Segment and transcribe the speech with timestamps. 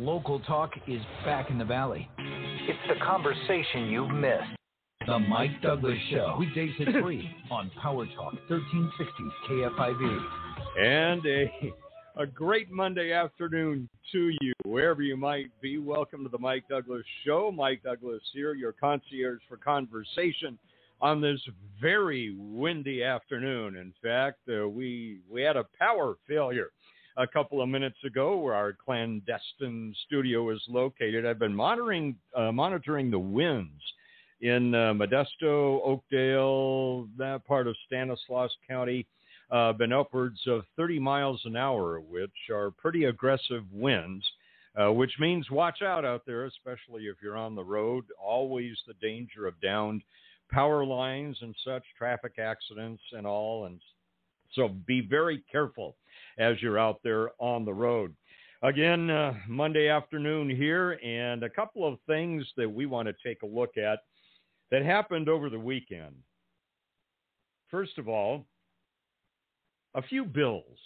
[0.00, 2.08] local talk is back in the Valley.
[2.16, 4.56] It's the conversation you've missed.
[5.06, 6.36] The Mike Douglass Show.
[6.38, 10.24] Weekdays at 3 on Power Talk 1360 KFIV.
[10.78, 11.52] And a,
[12.22, 15.76] a great Monday afternoon to you, wherever you might be.
[15.76, 17.52] Welcome to the Mike Douglass Show.
[17.54, 20.58] Mike Douglass here, your concierge for conversation
[21.02, 21.40] on this
[21.78, 23.76] very windy afternoon.
[23.76, 26.70] In fact, uh, we we had a power failure
[27.20, 31.26] a couple of minutes ago where our clandestine studio is located.
[31.26, 33.82] I've been monitoring uh, monitoring the winds
[34.40, 39.06] in uh, Modesto, Oakdale, that part of Stanislaus County.
[39.50, 44.24] Uh, been upwards of 30 miles an hour, which are pretty aggressive winds.
[44.80, 48.04] Uh, which means watch out out there, especially if you're on the road.
[48.22, 50.00] Always the danger of downed
[50.48, 53.64] power lines and such, traffic accidents and all.
[53.64, 53.80] And
[54.52, 55.96] so be very careful
[56.40, 58.14] as you're out there on the road.
[58.62, 63.42] Again, uh, Monday afternoon here, and a couple of things that we want to take
[63.42, 64.00] a look at
[64.70, 66.14] that happened over the weekend.
[67.70, 68.46] First of all,
[69.94, 70.78] a few bills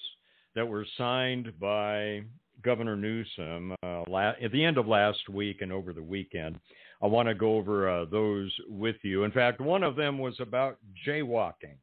[0.54, 2.22] that were signed by
[2.62, 6.58] Governor Newsom uh, la- at the end of last week and over the weekend.
[7.02, 9.24] I want to go over uh, those with you.
[9.24, 11.76] In fact, one of them was about jaywalking.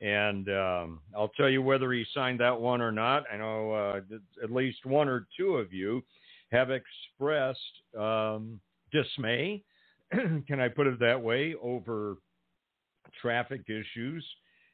[0.00, 3.24] And um, I'll tell you whether he signed that one or not.
[3.32, 4.00] I know uh,
[4.42, 6.02] at least one or two of you
[6.52, 7.60] have expressed
[7.98, 8.60] um,
[8.92, 9.62] dismay,
[10.12, 12.16] can I put it that way, over
[13.20, 14.24] traffic issues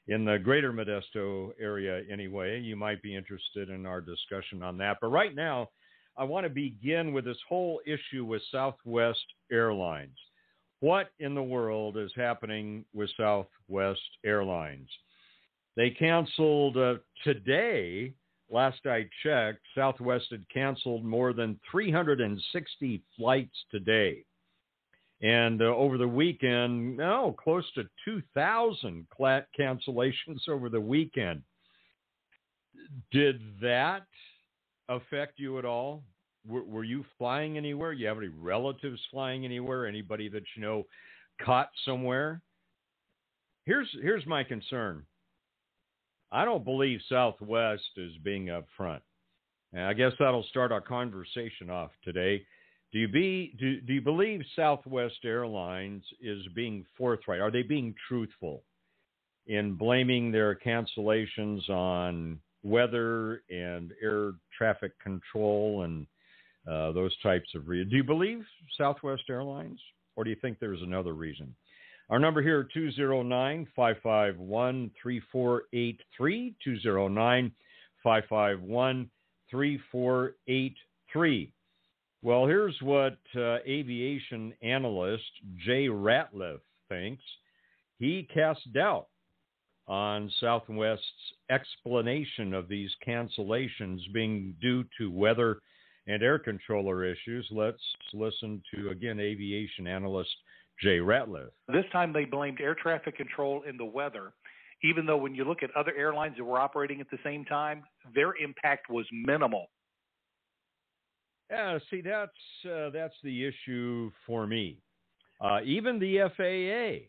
[0.09, 2.61] in the greater Modesto area anyway.
[2.61, 4.99] You might be interested in our discussion on that.
[5.01, 5.69] But right now,
[6.17, 10.19] I want to begin with this whole issue with Southwest Airlines.
[10.81, 14.89] What in the world is happening with Southwest Airlines?
[15.77, 18.13] They canceled uh, today.
[18.51, 24.25] Last I checked, Southwest had canceled more than 360 flights today.
[25.23, 31.43] And uh, over the weekend, no, close to 2,000 cancellations over the weekend.
[33.13, 34.07] Did that
[34.89, 36.03] affect you at all?
[36.47, 37.93] Were, were you flying anywhere?
[37.93, 39.87] You have any relatives flying anywhere?
[39.87, 40.87] Anybody that you know
[41.41, 42.43] caught somewhere?
[43.65, 45.05] Here's here's my concern.
[46.33, 49.03] I don't believe Southwest is being upfront.
[49.75, 52.45] And I guess that'll start our conversation off today.
[52.93, 57.41] Do you be do, do you believe Southwest Airlines is being forthright?
[57.41, 58.65] Are they being truthful
[59.47, 66.07] in blaming their cancellations on weather and air traffic control and
[66.71, 67.91] uh, those types of reasons?
[67.91, 68.45] Do you believe
[68.79, 69.81] Southwest Airlines,
[70.17, 71.55] or do you think there's another reason?
[72.13, 76.55] Our number here, 209 551 3483.
[76.63, 77.53] 209
[78.03, 79.11] 551
[79.51, 81.53] 3483.
[82.21, 85.25] Well, here's what uh, aviation analyst
[85.65, 87.23] Jay Ratliff thinks.
[87.99, 89.07] He casts doubt
[89.89, 91.07] on Southwest's
[91.51, 95.61] explanation of these cancellations being due to weather
[96.07, 97.49] and air controller issues.
[97.51, 100.37] Let's listen to, again, aviation analyst
[100.83, 101.51] Jay Ratliff.
[101.69, 104.33] This time they blamed air traffic control and the weather,
[104.83, 107.85] even though when you look at other airlines that were operating at the same time,
[108.15, 109.67] their impact was minimal.
[111.51, 112.31] Yeah, see, that's
[112.65, 114.79] uh, that's the issue for me.
[115.41, 117.07] Uh, even the FAA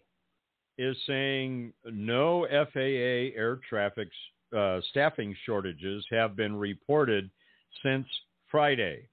[0.77, 4.09] is saying no FAA air traffic
[4.55, 7.29] uh, staffing shortages have been reported
[7.83, 8.05] since
[8.51, 9.07] Friday.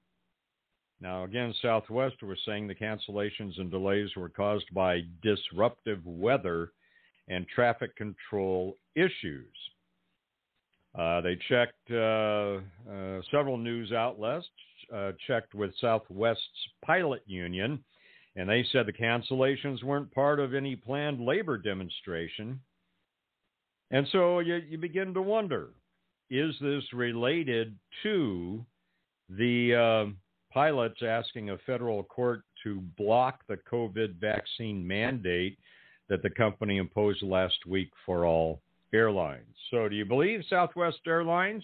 [1.01, 6.71] Now, again, Southwest was saying the cancellations and delays were caused by disruptive weather
[7.27, 9.47] and traffic control issues.
[10.97, 12.59] Uh, they checked uh,
[12.91, 14.45] uh, several news outlets,
[14.93, 16.41] uh, checked with Southwest's
[16.85, 17.83] pilot union,
[18.35, 22.59] and they said the cancellations weren't part of any planned labor demonstration.
[23.89, 25.69] And so you, you begin to wonder
[26.29, 28.65] is this related to
[29.29, 30.11] the uh,
[30.51, 35.57] pilots asking a federal court to block the COVID vaccine mandate
[36.09, 38.61] that the company imposed last week for all
[38.93, 39.55] airlines.
[39.69, 41.63] So, do you believe Southwest Airlines?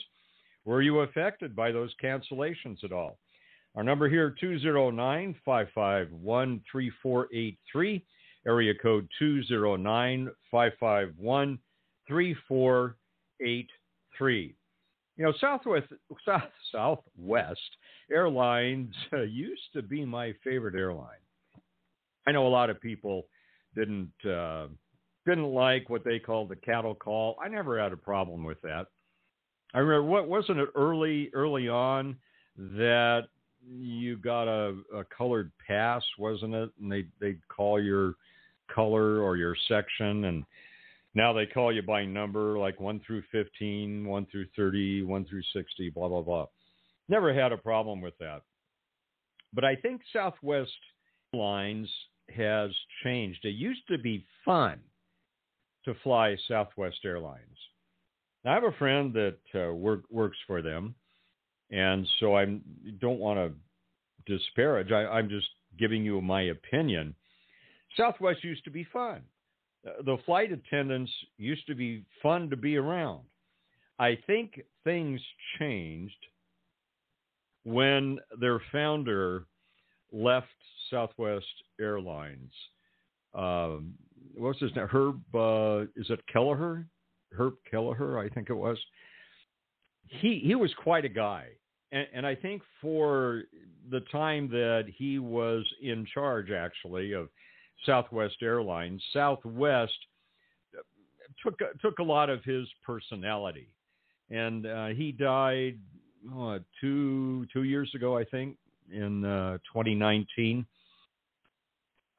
[0.65, 3.17] Were you affected by those cancellations at all?
[3.75, 8.03] Our number here 209 551 3483,
[8.47, 11.59] area code 209 551
[12.07, 14.55] 3483.
[15.17, 15.87] You know, Southwest
[16.25, 16.41] South,
[16.71, 17.77] Southwest
[18.11, 21.19] Airlines uh, used to be my favorite airline.
[22.27, 23.27] I know a lot of people
[23.75, 24.67] didn't uh,
[25.25, 27.37] didn't like what they called the cattle call.
[27.43, 28.87] I never had a problem with that.
[29.73, 32.17] I remember what wasn't it early early on
[32.57, 33.27] that
[33.69, 36.69] you got a, a colored pass, wasn't it?
[36.81, 38.15] And they they'd call your
[38.73, 40.43] color or your section, and
[41.13, 45.43] now they call you by number, like one through 15, one through 30, one through
[45.53, 46.45] 60, blah blah blah.
[47.09, 48.41] Never had a problem with that.
[49.53, 50.71] But I think Southwest
[51.33, 51.89] Airlines
[52.35, 52.71] has
[53.03, 53.39] changed.
[53.43, 54.79] It used to be fun
[55.85, 57.57] to fly Southwest Airlines.
[58.45, 60.95] I have a friend that uh, work, works for them,
[61.69, 62.45] and so I
[62.99, 64.91] don't want to disparage.
[64.91, 67.15] I, I'm just giving you my opinion.
[67.97, 69.21] Southwest used to be fun.
[69.85, 73.21] Uh, the flight attendants used to be fun to be around.
[73.99, 75.19] I think things
[75.59, 76.15] changed
[77.67, 79.45] when their founder
[80.13, 80.47] left
[80.89, 81.45] Southwest
[81.81, 82.53] Airlines.
[83.33, 83.93] Um,
[84.35, 84.87] what's his name?
[84.87, 86.87] Herb, uh, is it Kelleher?
[87.37, 88.77] Herb Kelleher, I think it was.
[90.07, 91.47] He he was quite a guy,
[91.91, 93.43] and, and I think for
[93.91, 97.27] the time that he was in charge, actually of
[97.85, 99.97] Southwest Airlines, Southwest
[101.43, 103.67] took took a lot of his personality,
[104.29, 105.77] and uh, he died
[106.33, 108.57] oh, two two years ago, I think,
[108.91, 110.65] in uh, 2019.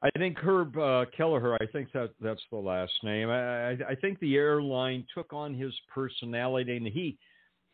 [0.01, 3.29] I think Herb uh, Kelleher, I think that that's the last name.
[3.29, 7.17] I, I, think the airline took on his personality, and he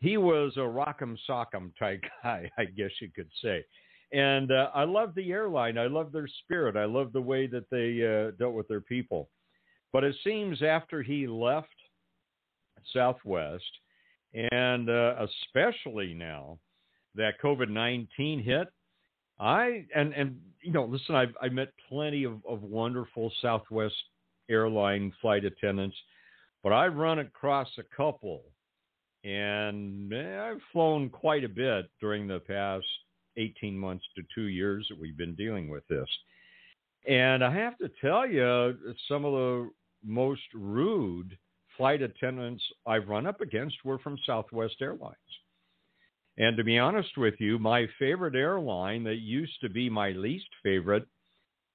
[0.00, 3.64] he was a rock'em sock'em type guy, I guess you could say.
[4.12, 5.78] And uh, I love the airline.
[5.78, 6.76] I love their spirit.
[6.76, 9.28] I love the way that they uh, dealt with their people.
[9.92, 11.68] But it seems after he left
[12.92, 13.64] Southwest,
[14.34, 16.58] and uh, especially now
[17.14, 18.68] that COVID nineteen hit,
[19.38, 23.94] I and and you know, listen, I've I met plenty of, of wonderful Southwest
[24.48, 25.96] airline flight attendants,
[26.62, 28.42] but I've run across a couple,
[29.24, 32.86] and eh, I've flown quite a bit during the past
[33.36, 36.08] 18 months to two years that we've been dealing with this.
[37.08, 38.76] And I have to tell you,
[39.08, 39.70] some of the
[40.04, 41.36] most rude
[41.76, 45.16] flight attendants I've run up against were from Southwest Airlines.
[46.38, 50.48] And to be honest with you, my favorite airline that used to be my least
[50.62, 51.06] favorite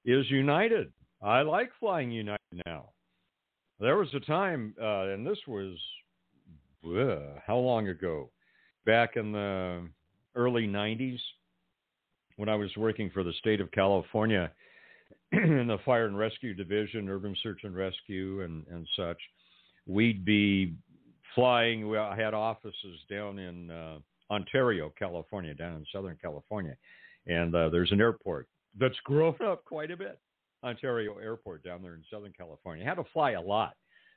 [0.04, 0.92] is United.
[1.20, 2.90] I like flying United now.
[3.80, 5.76] There was a time, uh, and this was
[6.84, 8.30] uh, how long ago?
[8.86, 9.88] Back in the
[10.34, 11.18] early 90s,
[12.36, 14.50] when I was working for the state of California
[15.32, 19.18] in the Fire and Rescue Division, Urban Search and Rescue, and, and such,
[19.86, 20.74] we'd be
[21.34, 21.88] flying.
[21.88, 23.98] We had offices down in uh,
[24.30, 26.76] Ontario, California, down in Southern California.
[27.26, 28.48] And uh, there's an airport
[28.78, 30.18] that's grown up quite a bit,
[30.64, 32.84] Ontario Airport down there in Southern California.
[32.84, 33.74] Had to fly a lot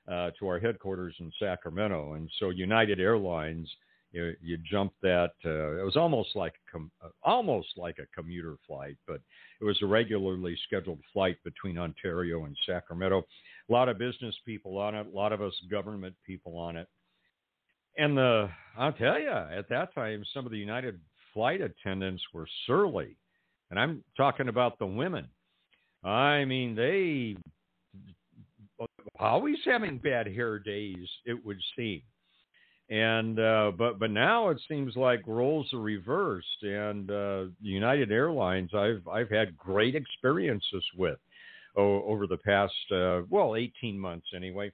[0.08, 2.14] uh, to our headquarters in Sacramento.
[2.14, 3.70] And so United Airlines,
[4.12, 5.32] you, you jump that.
[5.44, 9.20] Uh, it was almost like com- uh, almost like a commuter flight, but
[9.60, 13.26] it was a regularly scheduled flight between Ontario and Sacramento.
[13.70, 16.88] A lot of business people on it, a lot of us government people on it.
[17.98, 21.00] And the I'll tell you, at that time, some of the United
[21.34, 23.18] flight attendants were surly,
[23.70, 25.28] and I'm talking about the women.
[26.04, 27.36] I mean, they
[29.20, 31.08] always having bad hair days.
[31.26, 32.02] It would seem,
[32.90, 36.64] and uh, but but now it seems like roles are reversed.
[36.64, 41.18] And uh, United Airlines, I've I've had great experiences with
[41.78, 44.72] oh, over the past uh, well 18 months anyway.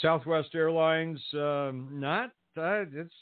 [0.00, 3.14] Southwest Airlines, um, not uh, it's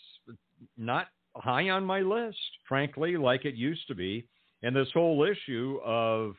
[0.77, 4.27] not high on my list, frankly, like it used to be.
[4.63, 6.35] And this whole issue of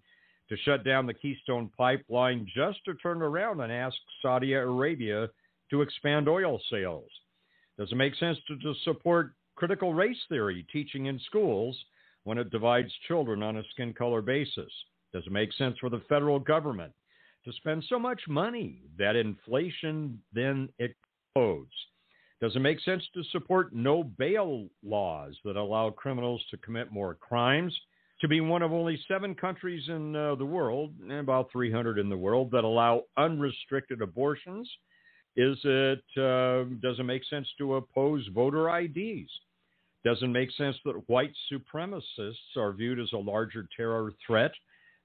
[0.48, 5.28] to shut down the Keystone Pipeline just to turn around and ask Saudi Arabia
[5.70, 7.08] to expand oil sales.
[7.78, 11.76] Does it make sense to, support critical race theory teaching in schools
[12.24, 14.70] when it divides children on a skin color basis?
[15.12, 16.92] Does it make sense for the federal government
[17.44, 21.72] to spend so much money that inflation then explodes?
[22.44, 27.14] Does it make sense to support no bail laws that allow criminals to commit more
[27.14, 27.74] crimes?
[28.20, 32.18] To be one of only seven countries in uh, the world, about 300 in the
[32.18, 34.68] world, that allow unrestricted abortions?
[35.38, 39.30] Is it uh, does it make sense to oppose voter IDs?
[40.04, 44.52] Does it make sense that white supremacists are viewed as a larger terror threat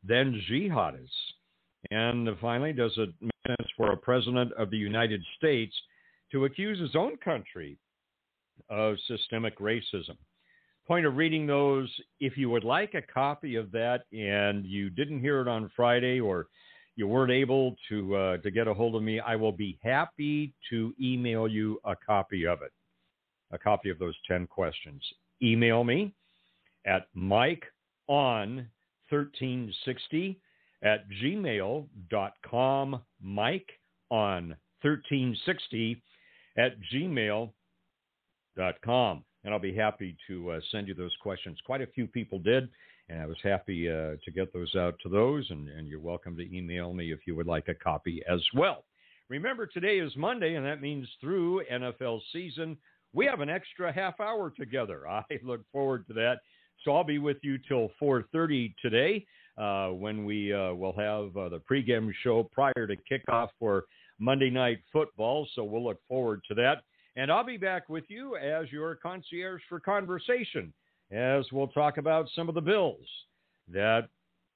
[0.05, 1.07] than jihadists?
[1.89, 5.73] And finally, does it make sense for a president of the United States
[6.31, 7.77] to accuse his own country
[8.69, 10.17] of systemic racism.
[10.87, 15.19] Point of reading those, if you would like a copy of that and you didn't
[15.19, 16.47] hear it on Friday or
[16.95, 20.53] you weren't able to uh, to get a hold of me, I will be happy
[20.69, 22.71] to email you a copy of it,
[23.51, 25.01] a copy of those 10 questions.
[25.41, 26.13] Email me
[26.85, 27.65] at Mike
[28.07, 28.67] on
[29.09, 30.39] 1360
[30.83, 33.01] at gmail.com.
[33.21, 33.69] Mike
[34.09, 36.01] on 1360
[36.59, 37.53] at gmail.com.
[39.45, 41.57] And I'll be happy to uh, send you those questions.
[41.65, 42.67] Quite a few people did,
[43.07, 45.49] and I was happy uh, to get those out to those.
[45.49, 48.83] And, and you're welcome to email me if you would like a copy as well.
[49.29, 52.77] Remember, today is Monday, and that means through NFL season,
[53.13, 55.07] we have an extra half hour together.
[55.09, 56.39] I look forward to that.
[56.83, 59.25] So I'll be with you till 4:30 today,
[59.57, 63.85] uh, when we uh, will have uh, the pregame show prior to kickoff for
[64.19, 65.47] Monday Night Football.
[65.55, 66.83] So we'll look forward to that.
[67.15, 70.73] And I'll be back with you as your concierge for conversation
[71.11, 73.05] as we'll talk about some of the bills
[73.67, 74.09] that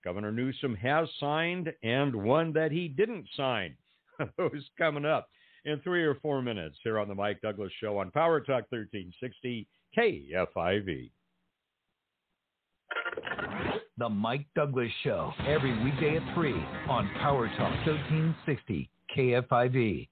[0.04, 3.76] Governor Newsom has signed and one that he didn't sign.
[4.38, 5.30] Those coming up
[5.66, 9.68] in three or four minutes here on the Mike Douglass Show on Power Talk 1360
[9.98, 11.10] KFIV.
[13.98, 16.52] The Mike Douglass Show, every weekday at 3
[16.90, 20.08] on Power Talk 1360 KFIV.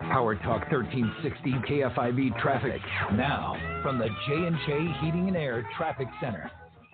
[0.00, 2.80] Power Talk 1360 KFIV traffic
[3.14, 6.50] now from the J&J Heating and Air Traffic Center.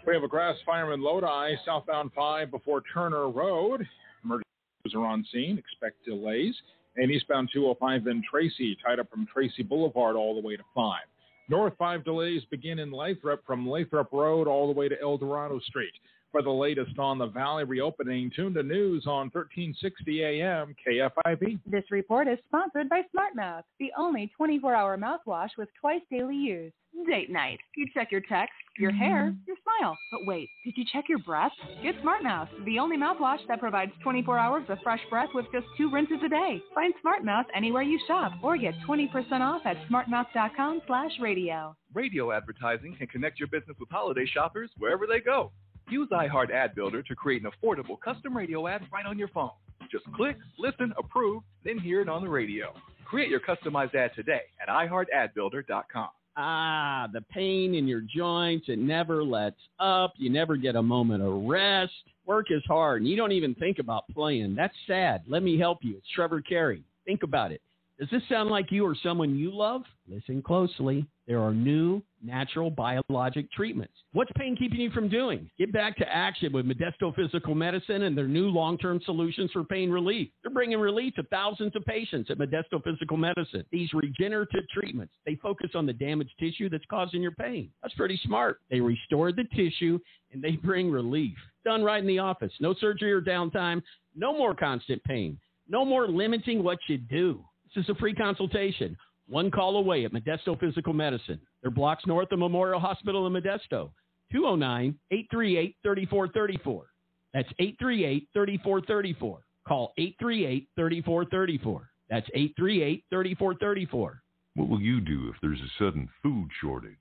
[0.06, 3.86] We have a grass fire in Lodi, southbound 5 before Turner Road.
[4.24, 5.58] Emergencies are on scene.
[5.58, 6.54] Expect delays.
[6.96, 11.00] And eastbound 205 in Tracy, tied up from Tracy Boulevard all the way to 5.
[11.48, 15.60] North 5 delays begin in Lathrop from Lathrop Road all the way to El Dorado
[15.60, 15.92] Street.
[16.32, 21.60] For the latest on the Valley reopening, tune to news on 1360 AM KFIV.
[21.66, 26.72] This report is sponsored by SmartMouth, the only 24-hour mouthwash with twice daily use.
[27.06, 27.58] Date night.
[27.76, 29.40] You check your text, your hair, mm-hmm.
[29.46, 29.94] your smile.
[30.10, 31.52] But wait, did you check your breath?
[31.82, 35.90] Get SmartMouth, the only mouthwash that provides 24 hours of fresh breath with just two
[35.90, 36.62] rinses a day.
[36.74, 39.10] Find SmartMouth anywhere you shop or get 20%
[39.40, 41.76] off at smartmouth.com slash radio.
[41.92, 45.52] Radio advertising can connect your business with holiday shoppers wherever they go.
[45.90, 49.50] Use iHeart Ad Builder to create an affordable custom radio ad right on your phone.
[49.90, 52.72] Just click, listen, approve, then hear it on the radio.
[53.04, 56.08] Create your customized ad today at iHeartAdBuilder.com.
[56.34, 60.14] Ah, the pain in your joints, it never lets up.
[60.16, 61.92] You never get a moment of rest.
[62.24, 64.54] Work is hard, and you don't even think about playing.
[64.54, 65.24] That's sad.
[65.28, 65.96] Let me help you.
[65.98, 66.82] It's Trevor Carey.
[67.04, 67.60] Think about it.
[68.02, 69.82] Does this sound like you or someone you love?
[70.08, 71.06] Listen closely.
[71.28, 73.94] There are new natural biologic treatments.
[74.12, 75.48] What's pain keeping you from doing?
[75.56, 79.62] Get back to action with Modesto Physical Medicine and their new long term solutions for
[79.62, 80.30] pain relief.
[80.42, 83.64] They're bringing relief to thousands of patients at Modesto Physical Medicine.
[83.70, 87.70] These regenerative treatments, they focus on the damaged tissue that's causing your pain.
[87.82, 88.58] That's pretty smart.
[88.68, 90.00] They restore the tissue
[90.32, 91.36] and they bring relief.
[91.64, 92.52] Done right in the office.
[92.58, 93.80] No surgery or downtime.
[94.16, 95.38] No more constant pain.
[95.68, 97.44] No more limiting what you do.
[97.74, 98.96] This is a free consultation.
[99.28, 101.40] One call away at Modesto Physical Medicine.
[101.62, 103.90] They're blocks north of Memorial Hospital in Modesto.
[104.32, 106.86] 209 838 3434.
[107.32, 109.38] That's 838 3434.
[109.66, 111.88] Call 838 3434.
[112.10, 114.22] That's 838 3434.
[114.54, 116.98] What will you do if there's a sudden food shortage?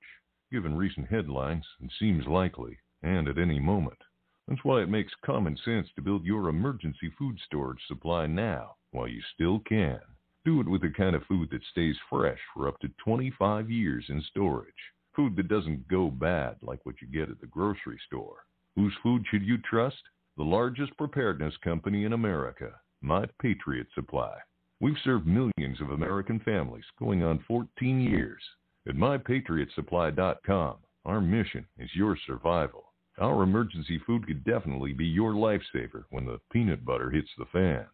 [0.52, 3.98] given recent headlines, it seems likely, and at any moment.
[4.46, 9.08] That's why it makes common sense to build your emergency food storage supply now, while
[9.08, 10.00] you still can.
[10.44, 14.04] Do it with the kind of food that stays fresh for up to 25 years
[14.08, 14.74] in storage.
[15.14, 18.38] Food that doesn't go bad like what you get at the grocery store.
[18.74, 20.02] Whose food should you trust?
[20.36, 22.72] The largest preparedness company in America,
[23.02, 24.36] My Patriot Supply.
[24.80, 28.42] We've served millions of American families going on 14 years.
[28.88, 32.86] At MyPatriotSupply.com, our mission is your survival.
[33.20, 37.86] Our emergency food could definitely be your lifesaver when the peanut butter hits the fan.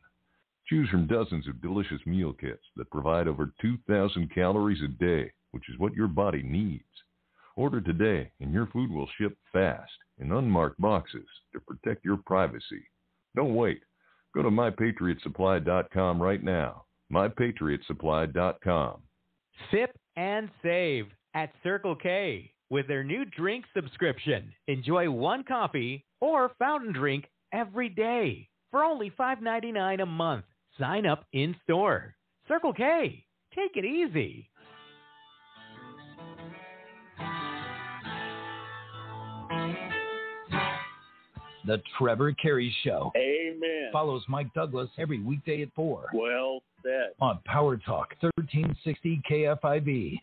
[0.68, 5.64] Choose from dozens of delicious meal kits that provide over 2,000 calories a day, which
[5.70, 6.84] is what your body needs.
[7.56, 12.84] Order today, and your food will ship fast in unmarked boxes to protect your privacy.
[13.34, 13.80] Don't wait.
[14.34, 16.84] Go to mypatriotsupply.com right now.
[17.10, 19.02] mypatriotsupply.com.
[19.70, 24.52] Sip and save at Circle K with their new drink subscription.
[24.66, 30.44] Enjoy one coffee or fountain drink every day for only $5.99 a month.
[30.78, 32.14] Sign up in store.
[32.46, 33.24] Circle K.
[33.54, 34.48] Take it easy.
[41.66, 43.90] The Trevor Carey Show Amen.
[43.92, 47.10] follows Mike Douglass every weekday at 4 Well said.
[47.20, 50.18] on Power Talk 1360 KFIV.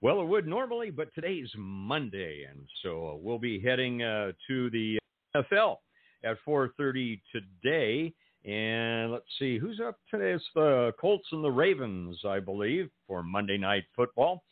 [0.00, 4.70] Well, it would normally, but today's Monday, and so uh, we'll be heading uh, to
[4.70, 4.98] the
[5.34, 5.78] NFL
[6.24, 8.12] at 4:30 today.
[8.46, 10.30] And let's see who's up today.
[10.30, 14.44] It's the Colts and the Ravens, I believe, for Monday Night Football.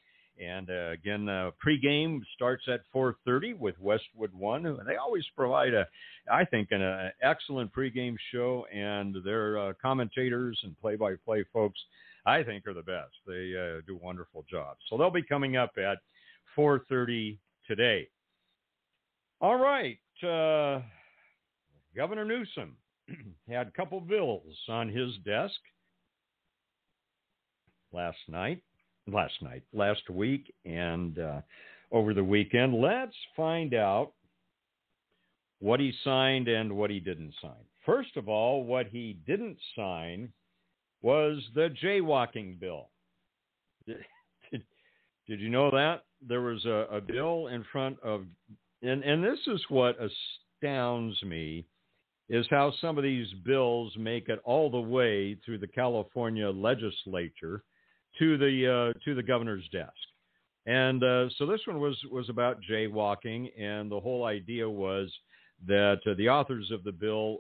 [0.43, 4.65] And uh, again, uh, pregame starts at 4:30 with Westwood One.
[4.85, 5.87] They always provide a,
[6.29, 11.79] I think, an uh, excellent pregame show, and their uh, commentators and play-by-play folks,
[12.27, 13.15] I think, are the best.
[13.29, 14.77] They uh, do wonderful job.
[14.91, 15.99] So they'll be coming up at
[16.59, 18.09] 4:30 today.
[19.41, 20.83] All right, uh,
[21.95, 22.77] Governor Newsom
[23.49, 25.61] had a couple bills on his desk
[27.93, 28.63] last night
[29.07, 31.41] last night, last week, and uh,
[31.93, 32.81] over the weekend.
[32.81, 34.13] Let's find out
[35.61, 37.65] what he signed and what he didn't sign.
[37.85, 40.33] First of all, what he didn't sign
[41.03, 42.89] was the jaywalking bill.
[43.87, 46.05] Did, you know that?
[46.27, 48.25] There was a, a bill in front of,
[48.83, 51.67] and, and this is what astounds me,
[52.29, 57.63] is how some of these bills make it all the way through the California legislature
[58.19, 59.93] to the uh, to the governor's desk.
[60.67, 65.13] And uh, so this one was was about jaywalking, and the whole idea was
[65.67, 67.39] that uh, the authors of the bill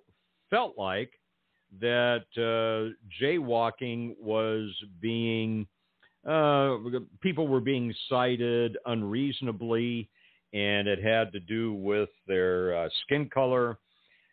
[0.51, 1.11] felt like
[1.81, 2.93] that uh,
[3.23, 4.71] jaywalking was
[5.01, 5.67] being
[6.29, 6.77] uh,
[7.21, 10.09] people were being cited unreasonably,
[10.53, 13.79] and it had to do with their uh, skin color,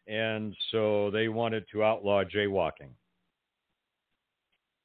[0.07, 2.89] and so they wanted to outlaw jaywalking.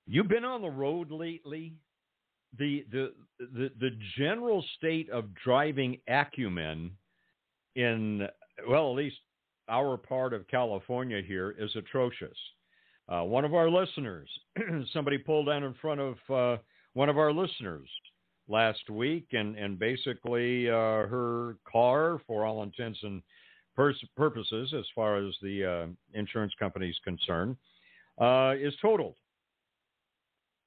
[0.06, 1.74] You've been on the road lately.
[2.58, 6.92] The the the the general state of driving acumen
[7.74, 8.26] in
[8.68, 9.16] well, at least
[9.68, 12.36] our part of California here is atrocious.
[13.08, 14.28] Uh, one of our listeners,
[14.92, 16.60] somebody pulled down in front of uh,
[16.94, 17.88] one of our listeners
[18.48, 23.22] last week, and and basically uh, her car, for all intents and
[23.76, 27.56] pers- purposes, as far as the uh, insurance company is concerned,
[28.18, 29.14] uh, is totaled.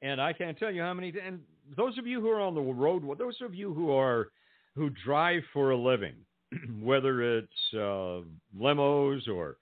[0.02, 1.14] And I can't tell you how many.
[1.24, 1.40] And
[1.76, 4.30] those of you who are on the road, those of you who are
[4.76, 6.16] who drive for a living,
[6.82, 8.22] whether it's uh,
[8.58, 9.58] limos or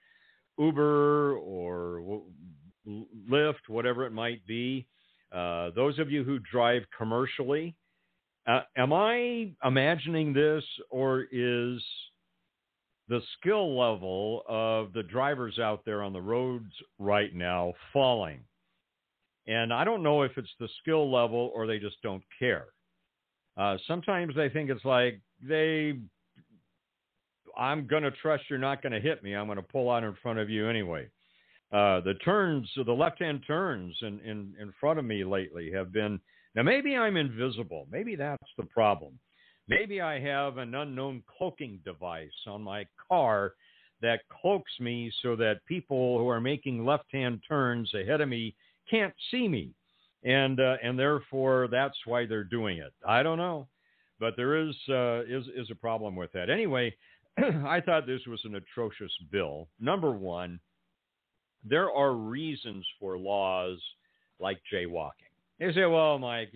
[0.59, 2.21] Uber or
[3.29, 4.85] Lyft, whatever it might be,
[5.31, 7.75] uh, those of you who drive commercially,
[8.47, 11.81] uh, am I imagining this, or is
[13.09, 18.39] the skill level of the drivers out there on the roads right now falling?
[19.47, 22.65] And I don't know if it's the skill level or they just don't care.
[23.55, 25.97] Uh, sometimes they think it's like they,
[27.57, 29.35] I'm going to trust you're not going to hit me.
[29.35, 31.07] I'm going to pull out in front of you anyway.
[31.71, 36.19] Uh, the turns, the left-hand turns in, in, in front of me lately have been,
[36.55, 37.87] now maybe I'm invisible.
[37.91, 39.17] Maybe that's the problem.
[39.67, 43.53] Maybe I have an unknown cloaking device on my car
[44.01, 48.55] that cloaks me so that people who are making left-hand turns ahead of me
[48.89, 49.71] can't see me,
[50.23, 52.93] and uh, and therefore that's why they're doing it.
[53.05, 53.67] I don't know,
[54.19, 56.49] but there is uh, is is a problem with that.
[56.49, 56.95] Anyway,
[57.37, 59.67] I thought this was an atrocious bill.
[59.79, 60.59] Number one,
[61.63, 63.79] there are reasons for laws
[64.39, 65.11] like jaywalking.
[65.59, 66.53] They say, well, Mike,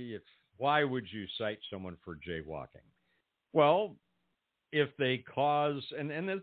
[0.57, 2.85] why would you cite someone for jaywalking?
[3.53, 3.95] Well,
[4.71, 6.41] if they cause, and, and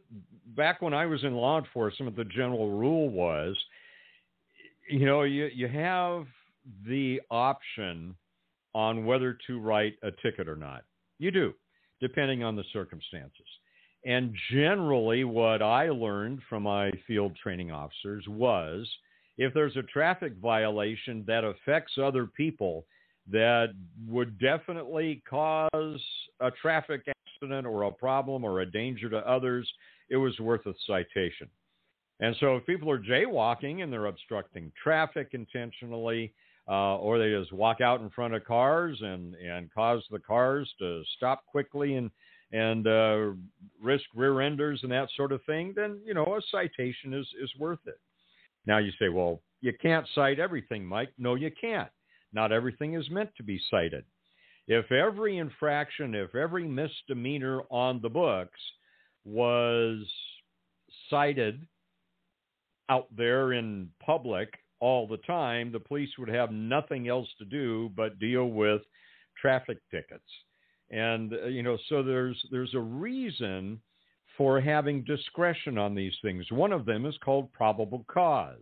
[0.56, 3.56] back when I was in law enforcement, the general rule was,
[4.90, 6.26] you know, you, you have
[6.86, 8.14] the option
[8.74, 10.84] on whether to write a ticket or not.
[11.18, 11.54] You do,
[12.00, 13.46] depending on the circumstances.
[14.04, 18.88] And generally, what I learned from my field training officers was
[19.38, 22.84] if there's a traffic violation that affects other people
[23.30, 23.74] that
[24.06, 26.00] would definitely cause
[26.40, 29.70] a traffic accident or a problem or a danger to others,
[30.08, 31.48] it was worth a citation.
[32.20, 36.32] And so if people are jaywalking and they're obstructing traffic intentionally,
[36.68, 40.70] uh, or they just walk out in front of cars and, and cause the cars
[40.78, 42.10] to stop quickly and
[42.50, 43.26] and uh,
[43.82, 47.50] risk rear enders and that sort of thing, then you know a citation is is
[47.58, 48.00] worth it.
[48.66, 51.10] Now you say, well, you can't cite everything, Mike.
[51.18, 51.90] No, you can't.
[52.32, 54.04] Not everything is meant to be cited.
[54.68, 58.60] If every infraction, if every misdemeanor on the books
[59.24, 60.06] was
[61.08, 61.66] cited
[62.90, 67.90] out there in public all the time, the police would have nothing else to do
[67.96, 68.82] but deal with
[69.40, 70.28] traffic tickets.
[70.90, 73.80] And uh, you know, so there's there's a reason
[74.36, 76.44] for having discretion on these things.
[76.50, 78.58] One of them is called probable cause.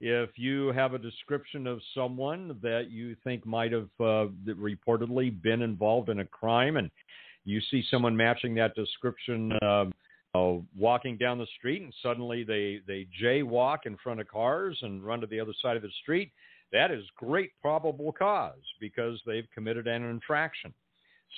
[0.00, 5.62] If you have a description of someone that you think might have uh, reportedly been
[5.62, 6.90] involved in a crime, and
[7.44, 9.86] you see someone matching that description uh,
[10.34, 15.04] uh, walking down the street, and suddenly they they jaywalk in front of cars and
[15.04, 16.30] run to the other side of the street,
[16.72, 20.74] that is great probable cause because they've committed an infraction.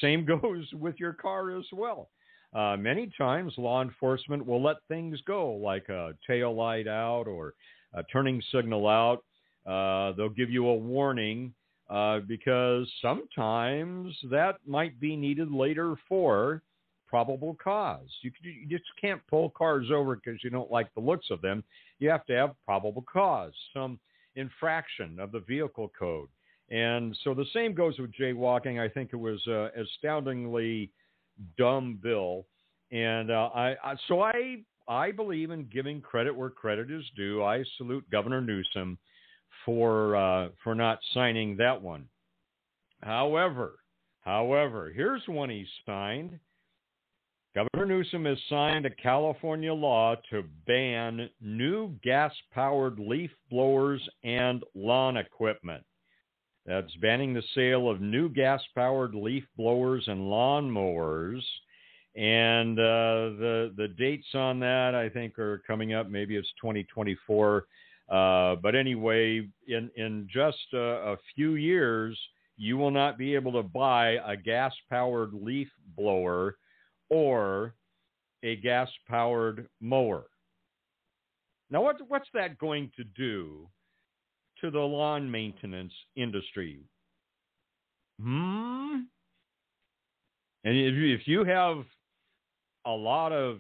[0.00, 2.08] Same goes with your car as well.
[2.54, 7.52] Uh, many times, law enforcement will let things go, like a tail light out or
[7.94, 9.24] a turning signal out.
[9.66, 11.52] Uh, they'll give you a warning
[11.90, 16.62] uh, because sometimes that might be needed later for
[17.08, 18.08] probable cause.
[18.22, 21.64] You, you just can't pull cars over because you don't like the looks of them.
[21.98, 23.98] You have to have probable cause, some
[24.36, 26.28] infraction of the vehicle code.
[26.70, 28.78] And so the same goes with jaywalking.
[28.78, 30.90] I think it was an astoundingly
[31.56, 32.44] dumb bill.
[32.92, 37.42] And uh, I, I, so I I believe in giving credit where credit is due.
[37.42, 38.98] I salute Governor Newsom
[39.64, 42.08] for uh, for not signing that one.
[43.02, 43.78] However,
[44.22, 46.38] however, here's one he signed.
[47.54, 55.16] Governor Newsom has signed a California law to ban new gas-powered leaf blowers and lawn
[55.16, 55.84] equipment.
[56.66, 61.44] That's banning the sale of new gas powered leaf blowers and lawn mowers.
[62.18, 66.10] And uh, the the dates on that I think are coming up.
[66.10, 67.64] Maybe it's 2024.
[68.08, 72.18] Uh, but anyway, in in just a, a, few years,
[72.56, 76.56] you will not be able to buy a gas powered leaf blower
[77.08, 77.74] or
[78.42, 80.26] a gas powered mower.
[81.70, 83.68] Now, what what's that going to do
[84.60, 86.80] to the lawn maintenance industry.
[88.20, 89.00] Hmm?
[90.64, 91.84] And if you, if you have
[92.88, 93.58] a lot of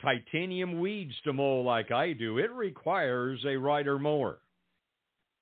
[0.00, 4.38] titanium weeds to mow like I do, it requires a rider mower.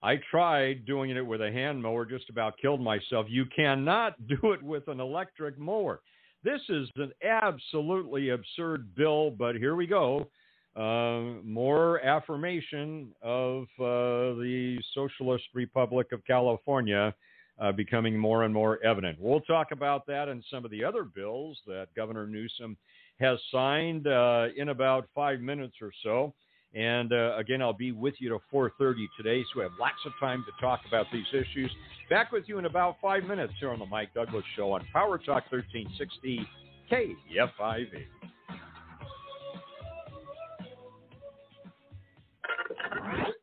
[0.02, 3.26] I tried doing it with a hand mower, just about killed myself.
[3.28, 6.00] You cannot do it with an electric mower.
[6.42, 10.26] This is an absolutely absurd bill, but here we go
[10.74, 17.14] uh, more affirmation of uh, the Socialist Republic of California
[17.60, 19.18] uh, becoming more and more evident.
[19.20, 22.76] We'll talk about that and some of the other bills that Governor Newsom
[23.20, 26.34] has signed uh, in about five minutes or so.
[26.74, 30.12] And uh, again, I'll be with you to 4:30 today, so we have lots of
[30.18, 31.70] time to talk about these issues.
[32.08, 35.18] Back with you in about five minutes here on the Mike Douglass Show on Power
[35.18, 36.46] Talk 1360
[36.90, 38.04] KFIV.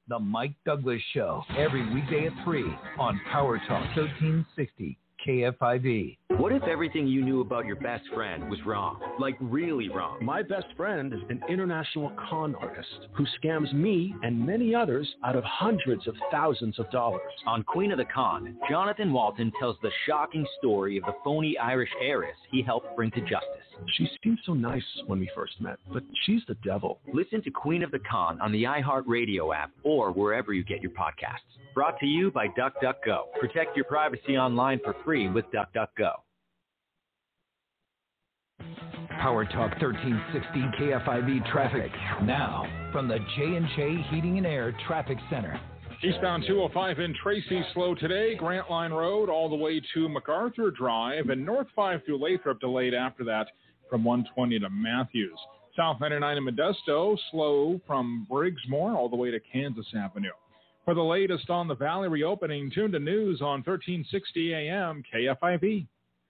[0.08, 2.64] The Mike Douglass Show, every weekday at 3
[2.98, 6.18] on Power Talk 1360 KFIV.
[6.38, 9.00] What if everything you knew about your best friend was wrong?
[9.20, 10.24] Like, really wrong?
[10.24, 15.36] My best friend is an international con artist who scams me and many others out
[15.36, 17.22] of hundreds of thousands of dollars.
[17.46, 21.92] On Queen of the Con, Jonathan Walton tells the shocking story of the phony Irish
[22.02, 23.69] heiress he helped bring to justice.
[23.98, 27.00] She seemed so nice when we first met, but she's the devil.
[27.14, 30.92] Listen to Queen of the Con on the iHeartRadio app or wherever you get your
[30.92, 31.58] podcasts.
[31.74, 33.34] Brought to you by DuckDuckGo.
[33.40, 36.12] Protect your privacy online for free with DuckDuckGo.
[39.22, 41.92] Power Talk 1360 KFIV traffic
[42.24, 45.60] now from the J&J Heating and Air Traffic Center.
[46.02, 48.34] Eastbound 205 in Tracy slow today.
[48.34, 52.94] Grant Line Road all the way to MacArthur Drive and North 5 through Lathrop delayed
[52.94, 53.48] after that
[53.90, 55.40] from 120 to Matthews.
[55.76, 60.32] South 99 in Modesto slow from Briggsmore all the way to Kansas Avenue.
[60.86, 65.88] For the latest on the Valley reopening, tune to news on 1360 AM KFIV.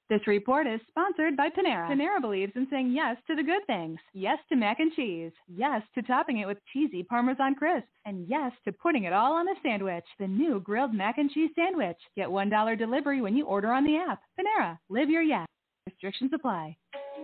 [0.10, 1.88] This report is sponsored by Panera.
[1.88, 4.00] Panera believes in saying yes to the good things.
[4.13, 5.32] Yes to mac and cheese.
[5.48, 7.88] Yes to topping it with cheesy Parmesan crisps.
[8.06, 10.06] And yes to putting it all on a sandwich.
[10.17, 11.98] The new grilled mac and cheese sandwich.
[12.15, 14.19] Get $1 delivery when you order on the app.
[14.39, 14.80] Panera.
[14.89, 15.45] Live your yes.
[15.86, 16.76] Restrictions apply.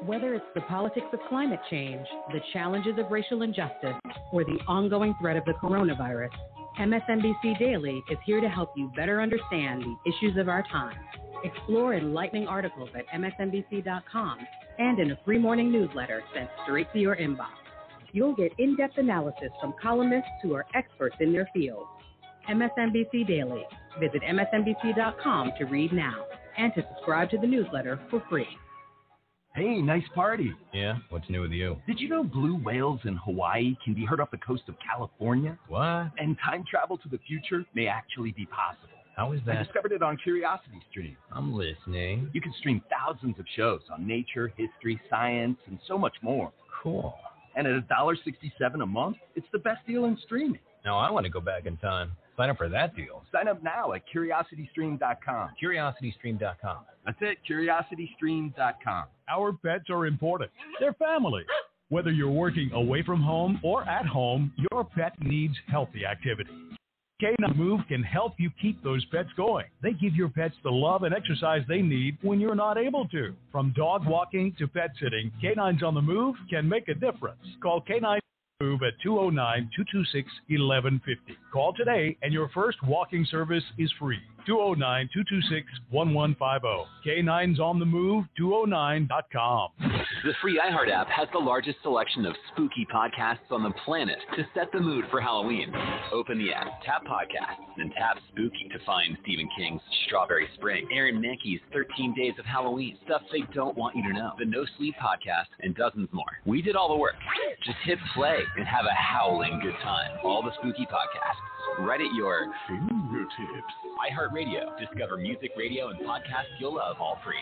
[0.03, 3.95] Whether it's the politics of climate change, the challenges of racial injustice,
[4.31, 6.29] or the ongoing threat of the coronavirus,
[6.79, 10.97] MSNBC Daily is here to help you better understand the issues of our time.
[11.43, 14.39] Explore enlightening articles at MSNBC.com
[14.77, 17.55] and in a free morning newsletter sent straight to your inbox.
[18.11, 21.85] You'll get in depth analysis from columnists who are experts in their field.
[22.49, 23.63] MSNBC Daily.
[23.99, 26.25] Visit MSNBC.com to read now
[26.57, 28.47] and to subscribe to the newsletter for free.
[29.55, 30.53] Hey, nice party.
[30.73, 31.77] Yeah, what's new with you?
[31.87, 35.57] Did you know blue whales in Hawaii can be heard off the coast of California?
[35.69, 36.11] What?
[36.17, 38.89] And time travel to the future may actually be possible.
[39.15, 39.55] How is that?
[39.55, 41.15] I discovered it on Curiosity Stream.
[41.31, 42.29] I'm listening.
[42.33, 46.51] You can stream thousands of shows on nature, history, science, and so much more.
[46.83, 47.15] Cool.
[47.55, 50.59] And at $1.67 a month, it's the best deal in streaming.
[50.83, 52.11] Now I want to go back in time.
[52.37, 53.23] Sign up for that deal.
[53.31, 55.49] Sign up now at curiositystream.com.
[55.61, 56.77] Curiositystream.com.
[57.05, 59.05] That's it, curiositystream.com.
[59.29, 60.51] Our pets are important.
[60.79, 61.43] They're family.
[61.89, 66.49] Whether you're working away from home or at home, your pet needs healthy activity.
[67.21, 69.67] K9 Move can help you keep those pets going.
[69.81, 73.33] They give your pets the love and exercise they need when you're not able to.
[73.53, 77.39] From dog walking to pet sitting, K9s on the Move can make a difference.
[77.61, 78.19] Call K9
[78.61, 81.37] Move at 209 226 1150.
[81.51, 84.21] Call today and your first walking service is free.
[84.45, 86.85] 209 226 1150.
[87.05, 89.69] K9's on the move, 209.com.
[90.23, 94.47] The free iHeart app has the largest selection of spooky podcasts on the planet to
[94.55, 95.73] set the mood for Halloween.
[96.11, 101.21] Open the app, tap podcasts, and tap spooky to find Stephen King's Strawberry Spring, Aaron
[101.21, 104.95] Mahnke's 13 Days of Halloween, stuff they don't want you to know, the No Sleep
[105.01, 106.25] podcast, and dozens more.
[106.45, 107.15] We did all the work.
[107.63, 110.11] Just hit play and have a howling good time.
[110.23, 113.73] All the spooky podcasts right at your fingertips.
[113.99, 114.77] iHeartRadio.
[114.79, 117.35] Discover music, radio, and podcasts you'll love all free.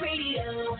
[0.00, 0.76] iHeartRadio.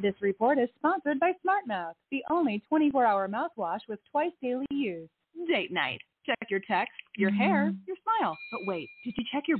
[0.00, 5.08] This report is sponsored by SmartMouth, the only 24-hour mouthwash with twice daily use.
[5.48, 6.00] Date night.
[6.26, 7.78] Check your text, your hair, mm-hmm.
[7.86, 8.36] your smile.
[8.50, 9.58] But wait, did you check your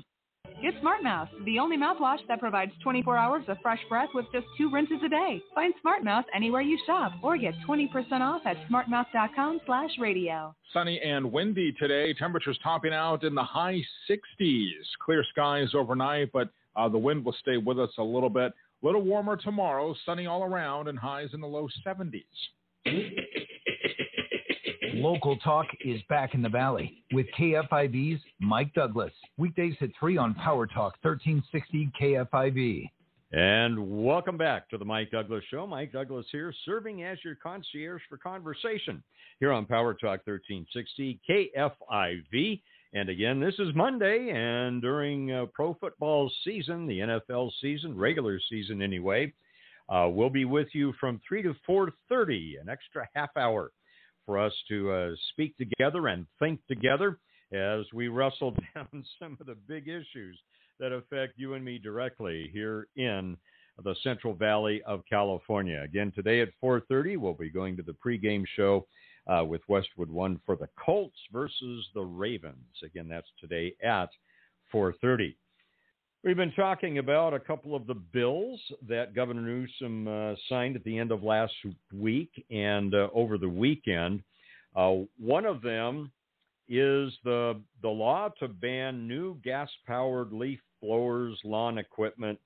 [0.63, 4.47] Get Smart SmartMouth, the only mouthwash that provides 24 hours of fresh breath with just
[4.57, 5.43] two rinses a day.
[5.55, 7.89] Find Smart SmartMouth anywhere you shop or get 20%
[8.21, 10.55] off at smartmouth.com slash radio.
[10.73, 12.15] Sunny and windy today.
[12.15, 13.81] Temperatures topping out in the high
[14.11, 14.71] 60s.
[15.05, 18.53] Clear skies overnight, but uh, the wind will stay with us a little bit.
[18.83, 22.23] A little warmer tomorrow, sunny all around, and highs in the low 70s.
[25.03, 29.13] Local Talk is back in the Valley with KFIV's Mike Douglass.
[29.37, 32.89] Weekdays at 3 on Power Talk 1360 KFIV.
[33.33, 35.67] And welcome back to the Mike Douglass Show.
[35.67, 39.03] Mike Douglass here, serving as your concierge for conversation
[39.39, 42.63] here on Power Talk 1360 KFIV.
[42.95, 48.41] And again, this is Monday, and during uh, pro football season, the NFL season, regular
[48.49, 49.31] season anyway,
[49.91, 53.73] uh, we'll be with you from 3 to 4.30, an extra half hour
[54.27, 57.19] for us to uh, speak together and think together
[57.53, 60.39] as we wrestle down some of the big issues
[60.79, 63.37] that affect you and me directly here in
[63.85, 65.81] the Central Valley of California.
[65.83, 68.87] Again, today at 4:30, we'll be going to the pregame show
[69.27, 72.83] uh, with Westwood One for the Colts versus the Ravens.
[72.83, 74.11] Again, that's today at
[74.73, 75.37] 4:30.
[76.27, 80.83] We've been talking about a couple of the bills that Governor Newsom uh, signed at
[80.83, 81.53] the end of last
[81.95, 84.25] week and uh, over the weekend.
[84.75, 86.11] Uh, one of them
[86.69, 92.41] is the the law to ban new gas-powered leaf blowers, lawn equipment,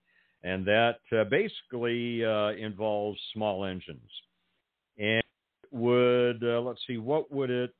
[0.44, 4.10] and that uh, basically uh, involves small engines.
[4.98, 5.22] And
[5.70, 7.72] would uh, let's see, what would it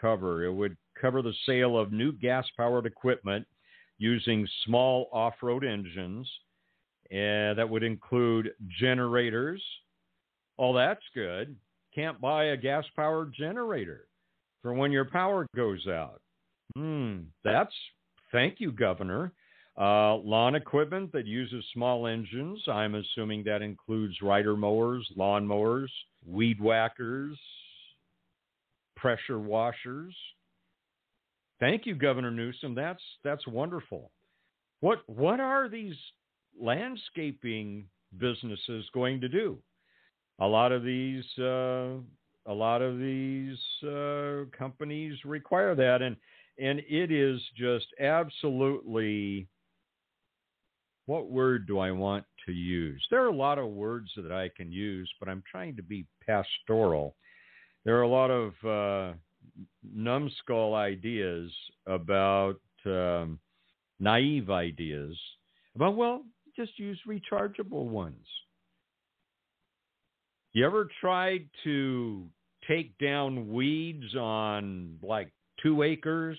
[0.00, 0.46] cover?
[0.46, 3.46] It would cover the sale of new gas-powered equipment
[4.00, 6.28] using small off road engines.
[7.12, 9.62] And that would include generators.
[10.58, 11.54] Oh, that's good.
[11.94, 14.06] Can't buy a gas powered generator
[14.62, 16.20] for when your power goes out.
[16.76, 17.72] Hmm, that's
[18.32, 19.32] thank you, Governor.
[19.78, 22.62] Uh, lawn equipment that uses small engines.
[22.68, 25.92] I'm assuming that includes rider mowers, lawn mowers,
[26.26, 27.38] weed whackers,
[28.96, 30.14] pressure washers.
[31.60, 32.74] Thank you, Governor Newsom.
[32.74, 34.10] That's that's wonderful.
[34.80, 35.96] What what are these
[36.58, 37.84] landscaping
[38.18, 39.58] businesses going to do?
[40.40, 41.96] A lot of these uh,
[42.46, 46.16] a lot of these uh, companies require that, and
[46.58, 49.46] and it is just absolutely.
[51.06, 53.04] What word do I want to use?
[53.10, 56.06] There are a lot of words that I can use, but I'm trying to be
[56.24, 57.16] pastoral.
[57.84, 59.16] There are a lot of uh,
[59.94, 61.50] numbskull ideas
[61.86, 63.38] about um,
[63.98, 65.16] naive ideas
[65.74, 66.22] about well,
[66.56, 68.26] just use rechargeable ones.
[70.52, 72.26] You ever tried to
[72.66, 75.30] take down weeds on like
[75.62, 76.38] two acres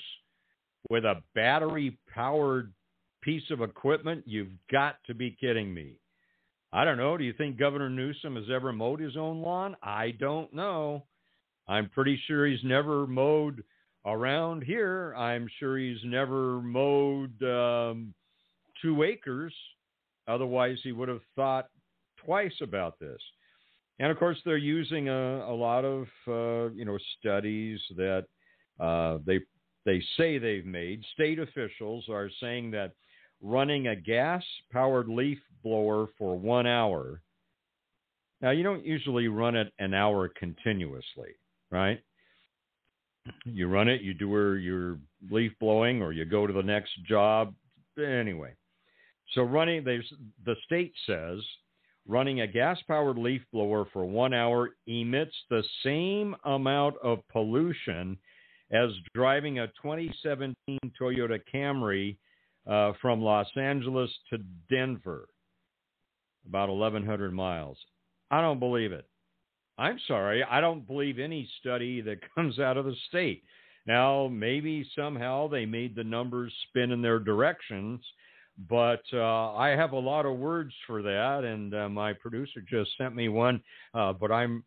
[0.90, 2.74] with a battery powered
[3.22, 4.24] piece of equipment?
[4.26, 5.98] You've got to be kidding me.
[6.74, 7.18] I don't know.
[7.18, 9.76] Do you think Governor Newsom has ever mowed his own lawn?
[9.82, 11.06] I don't know.
[11.72, 13.64] I'm pretty sure he's never mowed
[14.06, 15.16] around here.
[15.16, 18.14] I'm sure he's never mowed um,
[18.82, 19.54] two acres.
[20.28, 21.70] Otherwise, he would have thought
[22.26, 23.22] twice about this.
[24.00, 28.26] And of course, they're using a, a lot of uh, you know studies that
[28.80, 29.40] uh, they
[29.86, 31.04] they say they've made.
[31.14, 32.92] State officials are saying that
[33.42, 37.22] running a gas-powered leaf blower for one hour.
[38.42, 41.36] Now, you don't usually run it an hour continuously,
[41.72, 42.02] right?
[43.46, 44.98] You run it, you do your
[45.30, 47.54] leaf blowing, or you go to the next job.
[47.98, 48.54] Anyway,
[49.34, 51.40] so running, the state says
[52.08, 58.18] running a gas-powered leaf blower for one hour emits the same amount of pollution
[58.72, 60.56] as driving a 2017
[61.00, 62.18] Toyota Camry
[62.68, 65.28] uh, from Los Angeles to Denver,
[66.48, 67.78] about 1,100 miles.
[68.30, 69.06] I don't believe it.
[69.82, 73.44] I'm sorry, I don't believe any study that comes out of the state.
[73.88, 78.00] Now, maybe somehow they made the numbers spin in their directions,
[78.70, 82.92] but uh, I have a lot of words for that, and uh, my producer just
[82.96, 83.60] sent me one.
[83.96, 84.64] Uh, but I'm,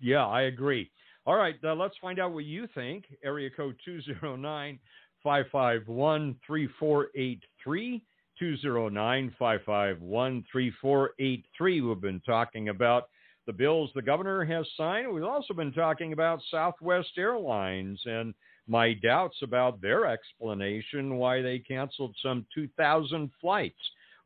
[0.00, 0.90] yeah, I agree.
[1.26, 3.04] All right, uh, let's find out what you think.
[3.22, 4.78] Area code 209
[5.22, 8.02] 551 3483.
[8.38, 11.80] 209 551 3483.
[11.82, 13.10] We've been talking about
[13.50, 15.12] the bills the governor has signed.
[15.12, 18.32] We've also been talking about Southwest Airlines and
[18.68, 23.74] my doubts about their explanation why they canceled some 2,000 flights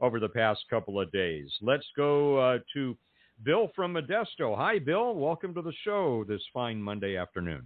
[0.03, 1.51] over the past couple of days.
[1.63, 2.99] Let's go uh, to
[3.43, 4.55] Bill from Modesto.
[4.59, 5.15] Hi, Bill.
[5.15, 7.63] Welcome to the show this fine Monday afternoon.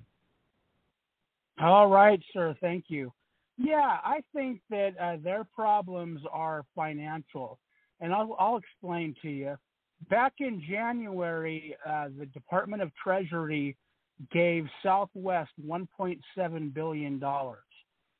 [1.60, 2.54] All right, sir.
[2.60, 3.12] Thank you.
[3.56, 7.58] Yeah, I think that uh, their problems are financial,
[8.00, 9.56] and I'll, I'll explain to you
[10.10, 13.76] back in January, uh, the Department of Treasury
[14.32, 17.20] gave Southwest $1.7 billion.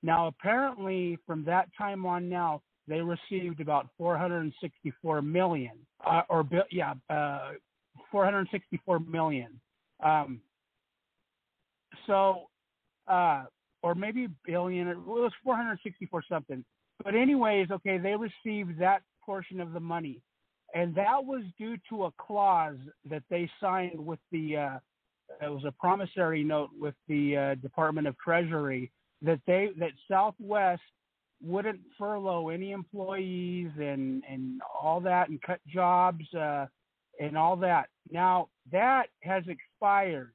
[0.02, 5.72] Now, apparently, from that time on now, they received about 464 million,
[6.06, 7.52] uh, or yeah, uh,
[8.10, 9.60] 464 million.
[10.02, 10.40] Um,
[12.06, 12.44] so,
[13.08, 13.44] uh,
[13.82, 16.64] or maybe billion, it was 464 something.
[17.04, 20.22] But anyways, okay, they received that portion of the money
[20.74, 22.78] and that was due to a clause
[23.08, 24.56] that they signed with the.
[24.56, 24.78] Uh,
[25.42, 28.90] it was a promissory note with the uh, Department of Treasury
[29.22, 30.82] that they that Southwest
[31.42, 36.66] wouldn't furlough any employees and and all that and cut jobs uh,
[37.20, 37.88] and all that.
[38.10, 40.32] Now that has expired.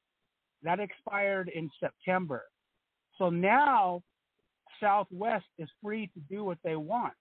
[0.63, 2.43] That expired in September.
[3.17, 4.02] So now
[4.80, 7.13] Southwest is free to do what they want.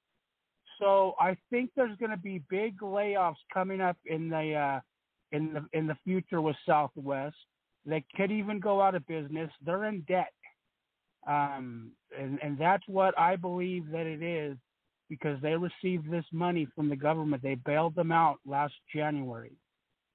[0.79, 4.81] So I think there's going to be big layoffs coming up in the uh,
[5.33, 7.37] in the in the future with Southwest.
[7.85, 9.51] They could even go out of business.
[9.65, 10.33] They're in debt,
[11.27, 14.57] um, and and that's what I believe that it is
[15.09, 17.43] because they received this money from the government.
[17.43, 19.53] They bailed them out last January,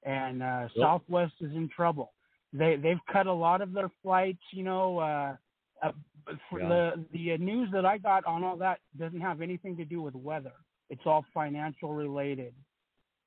[0.03, 0.85] and uh, yep.
[0.85, 2.13] Southwest is in trouble.
[2.53, 4.41] They they've cut a lot of their flights.
[4.51, 5.35] You know, uh,
[5.83, 5.91] uh,
[6.29, 6.67] yeah.
[6.67, 10.01] the the uh, news that I got on all that doesn't have anything to do
[10.01, 10.53] with weather.
[10.89, 12.53] It's all financial related,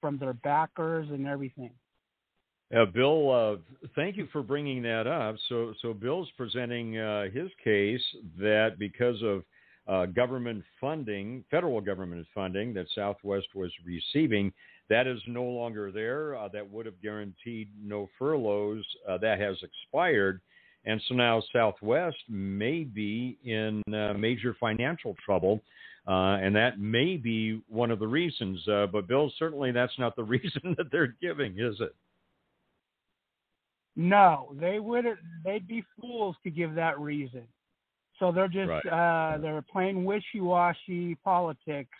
[0.00, 1.70] from their backers and everything.
[2.74, 5.34] Uh, Bill, uh, thank you for bringing that up.
[5.48, 8.02] So, so Bill's presenting uh, his case
[8.38, 9.42] that because of
[9.88, 14.52] uh, government funding, federal government funding that Southwest was receiving,
[14.88, 16.36] that is no longer there.
[16.36, 18.84] Uh, that would have guaranteed no furloughs.
[19.08, 20.40] Uh, that has expired.
[20.84, 25.60] And so now Southwest may be in uh, major financial trouble.
[26.08, 28.66] Uh, and that may be one of the reasons.
[28.66, 31.94] Uh, but, Bill, certainly that's not the reason that they're giving, is it?
[33.96, 35.18] No, they wouldn't.
[35.44, 37.46] They'd be fools to give that reason.
[38.18, 38.86] So they're just Right.
[38.86, 41.98] uh, they're playing wishy-washy politics.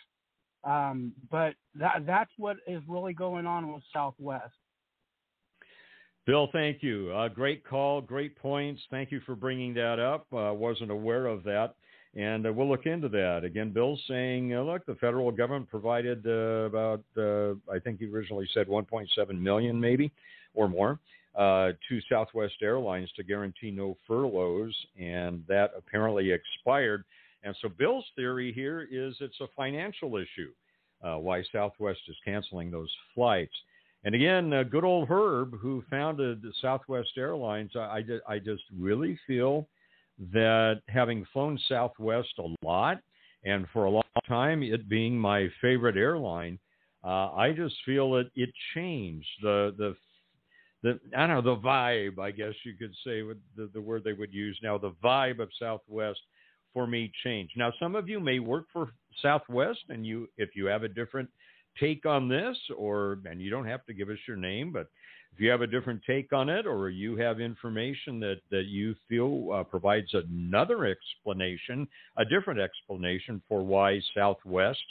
[0.62, 4.54] Um, but that that's what is really going on with Southwest.
[6.26, 7.10] Bill, thank you.
[7.12, 8.80] Uh, great call, great points.
[8.90, 10.26] Thank you for bringing that up.
[10.32, 11.74] Uh, wasn't aware of that,
[12.14, 13.42] and uh, we'll look into that.
[13.44, 18.06] Again, Bill's saying, uh, look, the federal government provided uh, about, uh, I think he
[18.06, 20.12] originally said 1.7 million, maybe
[20.54, 20.98] or more,
[21.36, 27.04] uh, to Southwest Airlines to guarantee no furloughs, and that apparently expired.
[27.42, 30.52] And so Bill's theory here is it's a financial issue
[31.02, 33.54] uh, why Southwest is canceling those flights.
[34.04, 39.18] And again, uh, good old Herb, who founded Southwest Airlines, I, I, I just really
[39.26, 39.68] feel
[40.32, 42.98] that having flown Southwest a lot
[43.44, 46.58] and for a long time, it being my favorite airline,
[47.04, 49.96] uh, I just feel that it changed the the
[50.82, 52.18] the I don't know the vibe.
[52.18, 54.76] I guess you could say with the, the word they would use now.
[54.76, 56.20] The vibe of Southwest
[56.74, 57.54] for me changed.
[57.56, 58.90] Now, some of you may work for
[59.22, 61.30] Southwest, and you if you have a different
[61.78, 64.88] take on this, or and you don't have to give us your name, but
[65.32, 68.94] if you have a different take on it, or you have information that that you
[69.08, 74.82] feel uh, provides another explanation, a different explanation for why Southwest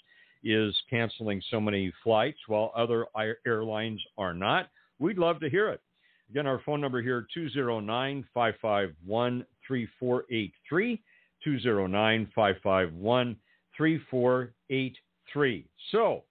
[0.43, 3.07] is canceling so many flights while other
[3.45, 4.69] airlines are not,
[4.99, 5.81] we'd love to hear it.
[6.29, 11.01] Again, our phone number here 209 551 3483.
[11.43, 13.35] 209 551
[13.75, 15.65] 3483.
[15.91, 16.23] So,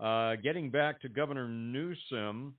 [0.00, 2.54] uh, getting back to Governor Newsom,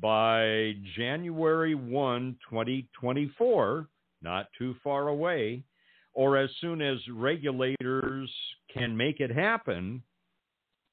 [0.00, 3.88] by January 1, 2024,
[4.22, 5.62] not too far away,
[6.12, 8.30] or as soon as regulators
[8.72, 10.02] can make it happen,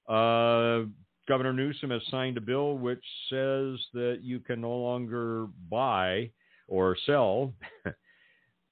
[0.08, 0.82] uh,
[1.28, 6.30] Governor Newsom has signed a bill which says that you can no longer buy
[6.68, 7.54] or sell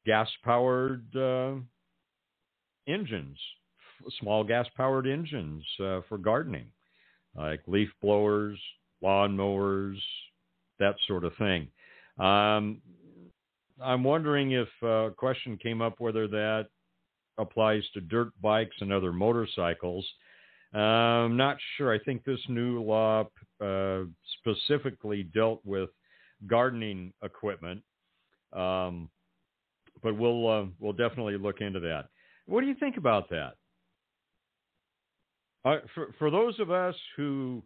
[0.06, 1.54] gas powered uh,
[2.88, 3.38] engines,
[4.20, 6.66] small gas powered engines uh, for gardening,
[7.36, 8.60] like leaf blowers,
[9.02, 10.02] lawn mowers,
[10.80, 11.68] that sort of thing.
[12.18, 12.82] Um,
[13.82, 16.68] I'm wondering if uh, a question came up whether that
[17.38, 20.06] applies to dirt bikes and other motorcycles.
[20.74, 21.94] I'm not sure.
[21.94, 23.28] I think this new law
[23.64, 24.02] uh,
[24.40, 25.90] specifically dealt with
[26.46, 27.82] gardening equipment,
[28.54, 29.10] um,
[30.04, 32.10] but we'll uh, we'll definitely look into that.
[32.46, 33.54] What do you think about that?
[35.64, 37.64] For for those of us who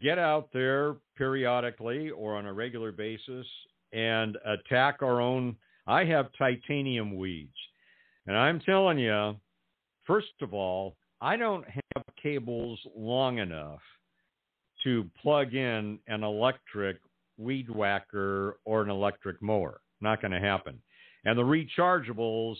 [0.00, 3.46] get out there periodically or on a regular basis
[3.92, 5.56] and attack our own.
[5.86, 7.56] I have titanium weeds.
[8.26, 9.36] And I'm telling you,
[10.06, 13.80] first of all, I don't have cables long enough
[14.84, 16.98] to plug in an electric
[17.36, 19.80] weed whacker or an electric mower.
[20.00, 20.80] Not going to happen.
[21.24, 22.56] And the rechargeables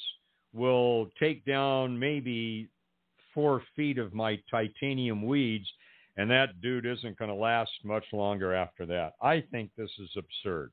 [0.53, 2.69] will take down maybe
[3.35, 5.69] four feet of my titanium weeds
[6.17, 9.15] and that dude isn't going to last much longer after that.
[9.23, 10.71] I think this is absurd.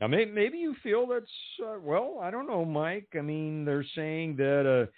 [0.00, 1.26] Now, maybe, maybe you feel that's
[1.62, 2.18] uh, well.
[2.22, 3.08] I don't know, Mike.
[3.16, 4.88] I mean, they're saying that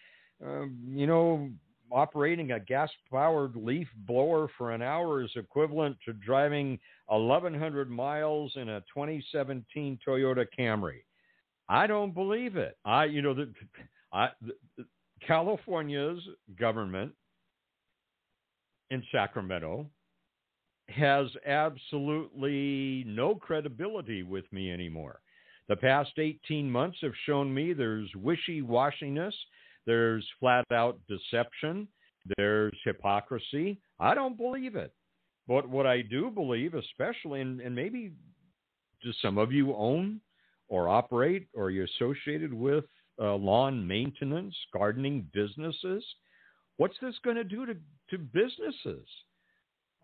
[0.43, 1.51] uh, uh, you know
[1.91, 8.71] operating a gas-powered leaf blower for an hour is equivalent to driving 1,100 miles in
[8.71, 11.01] a 2017 Toyota Camry.
[11.69, 12.79] I don't believe it.
[12.85, 13.53] I, you know, the,
[14.11, 14.31] I,
[15.27, 16.21] California's
[16.59, 17.13] government
[18.91, 19.87] in Sacramento
[20.89, 25.21] has absolutely no credibility with me anymore.
[25.69, 29.33] The past 18 months have shown me there's wishy washiness,
[29.87, 31.89] there's flat out deception,
[32.37, 33.81] there's hypocrisy.
[33.99, 34.93] I don't believe it.
[35.49, 38.13] But what I do believe, especially, and, and maybe
[39.03, 40.21] do some of you own
[40.69, 42.85] or operate or you're associated with
[43.21, 46.05] uh, lawn maintenance, gardening businesses,
[46.77, 47.75] what's this going to do to,
[48.11, 49.07] to businesses?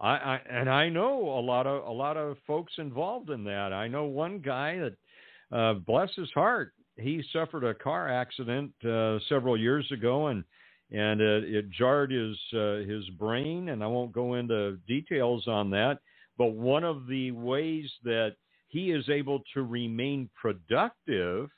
[0.00, 3.72] I, I and I know a lot of a lot of folks involved in that.
[3.72, 9.18] I know one guy that, uh, bless his heart, he suffered a car accident uh,
[9.28, 10.44] several years ago, and
[10.90, 13.70] and it, it jarred his uh, his brain.
[13.70, 15.98] And I won't go into details on that,
[16.36, 18.36] but one of the ways that
[18.68, 21.50] he is able to remain productive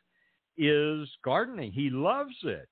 [0.61, 1.73] is gardening.
[1.73, 2.69] He loves it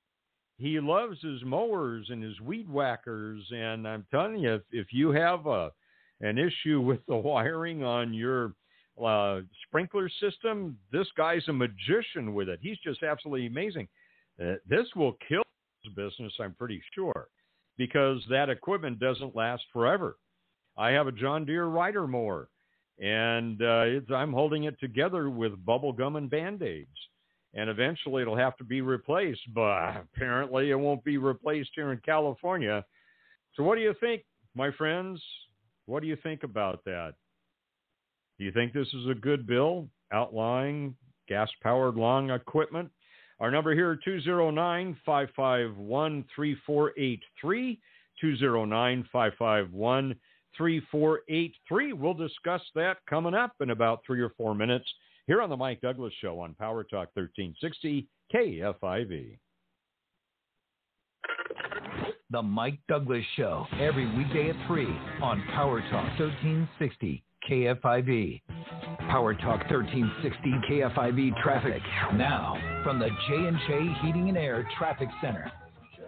[0.59, 3.41] he loves his mowers and his weed whackers.
[3.49, 5.71] And I'm telling you, if, if you have a
[6.21, 8.53] an issue with the wiring on your
[9.03, 12.59] uh, sprinkler system, this guy's a magician with it.
[12.61, 13.87] He's just absolutely amazing.
[14.39, 15.43] Uh, this will kill
[15.81, 17.29] his business, I'm pretty sure,
[17.77, 20.17] because that equipment doesn't last forever.
[20.77, 22.49] I have a John Deere rider mower,
[23.01, 26.89] and uh, I'm holding it together with bubble gum and band aids
[27.53, 29.41] and eventually it'll have to be replaced.
[29.53, 32.83] But apparently, it won't be replaced here in California.
[33.55, 34.23] So, what do you think,
[34.55, 35.21] my friends?
[35.85, 37.13] What do you think about that?
[38.37, 40.95] Do you think this is a good bill outlying
[41.27, 42.89] gas powered long equipment?
[43.39, 47.79] Our number here 209 551 3483.
[48.21, 50.15] 209 551
[50.57, 51.93] 3483.
[51.93, 54.87] We'll discuss that coming up in about three or four minutes
[55.29, 59.37] here on the Mike Douglass Show on Power Talk 1360 KFIV.
[62.31, 64.87] The Mike Douglass Show, every weekday at 3
[65.21, 68.41] on Power Talk 1360 KFIV.
[69.01, 71.83] Power Talk 1360 KFIV traffic
[72.15, 75.51] now from the J&J Heating and Air Traffic Center.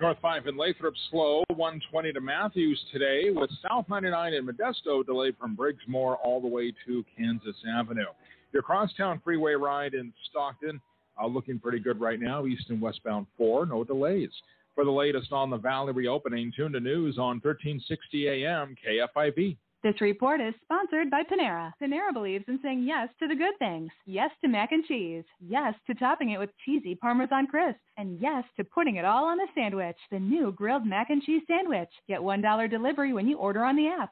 [0.01, 5.38] North 5 in Lathrop slow, 120 to Matthews today, with South 99 in Modesto delayed
[5.39, 8.05] from Briggsmore all the way to Kansas Avenue.
[8.54, 10.82] Your crosstown freeway ride in Stockton
[11.22, 14.32] uh, looking pretty good right now, east and westbound 4, no delays.
[14.76, 19.58] For the latest on the Valley reopening, tune to news on 1360 AM KFIV.
[19.84, 21.72] This report is sponsored by Panera.
[21.82, 23.89] Panera believes in saying yes to the good things.
[24.06, 25.24] Yes to mac and cheese.
[25.39, 27.80] Yes to topping it with cheesy Parmesan crisp.
[27.97, 29.97] And yes to putting it all on a sandwich.
[30.12, 31.89] The new grilled mac and cheese sandwich.
[32.08, 34.12] Get $1 delivery when you order on the app.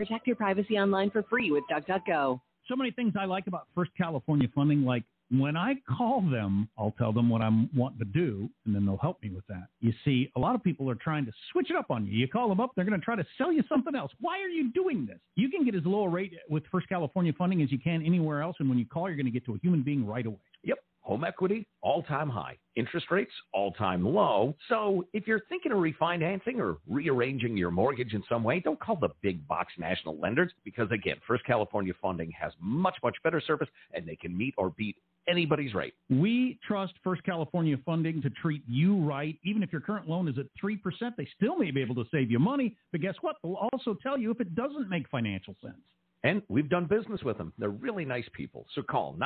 [0.00, 2.40] Protect your privacy online for free with DuckDuckGo.
[2.68, 6.94] So many things I like about First California Funding, like when I call them, I'll
[6.96, 9.66] tell them what I'm wanting to do, and then they'll help me with that.
[9.80, 12.12] You see, a lot of people are trying to switch it up on you.
[12.14, 14.10] You call them up, they're going to try to sell you something else.
[14.20, 15.18] Why are you doing this?
[15.36, 18.40] You can get as low a rate with First California Funding as you can anywhere
[18.40, 20.38] else, and when you call, you're going to get to a human being right away.
[20.62, 20.78] Yep.
[21.02, 22.58] Home equity, all time high.
[22.76, 24.54] Interest rates, all time low.
[24.68, 28.96] So if you're thinking of refinancing or rearranging your mortgage in some way, don't call
[28.96, 33.68] the big box national lenders because, again, First California Funding has much, much better service
[33.92, 34.96] and they can meet or beat
[35.28, 35.94] anybody's rate.
[36.10, 39.38] We trust First California Funding to treat you right.
[39.44, 40.78] Even if your current loan is at 3%,
[41.16, 42.76] they still may be able to save you money.
[42.92, 43.36] But guess what?
[43.42, 45.76] They'll also tell you if it doesn't make financial sense.
[46.22, 47.52] And we've done business with them.
[47.58, 48.66] They're really nice people.
[48.74, 49.16] So call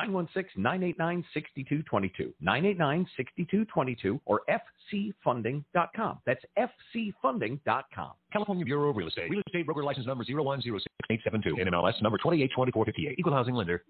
[0.57, 6.19] 916-989-6222, 989-6222, or fcfunding.com.
[6.25, 8.11] That's fcfunding.com.
[8.31, 9.29] California Bureau of Real Estate.
[9.29, 10.79] Real Estate Broker License Number 0106872.
[11.11, 13.19] NMLS Number 282458.
[13.19, 13.83] Equal Housing Lender.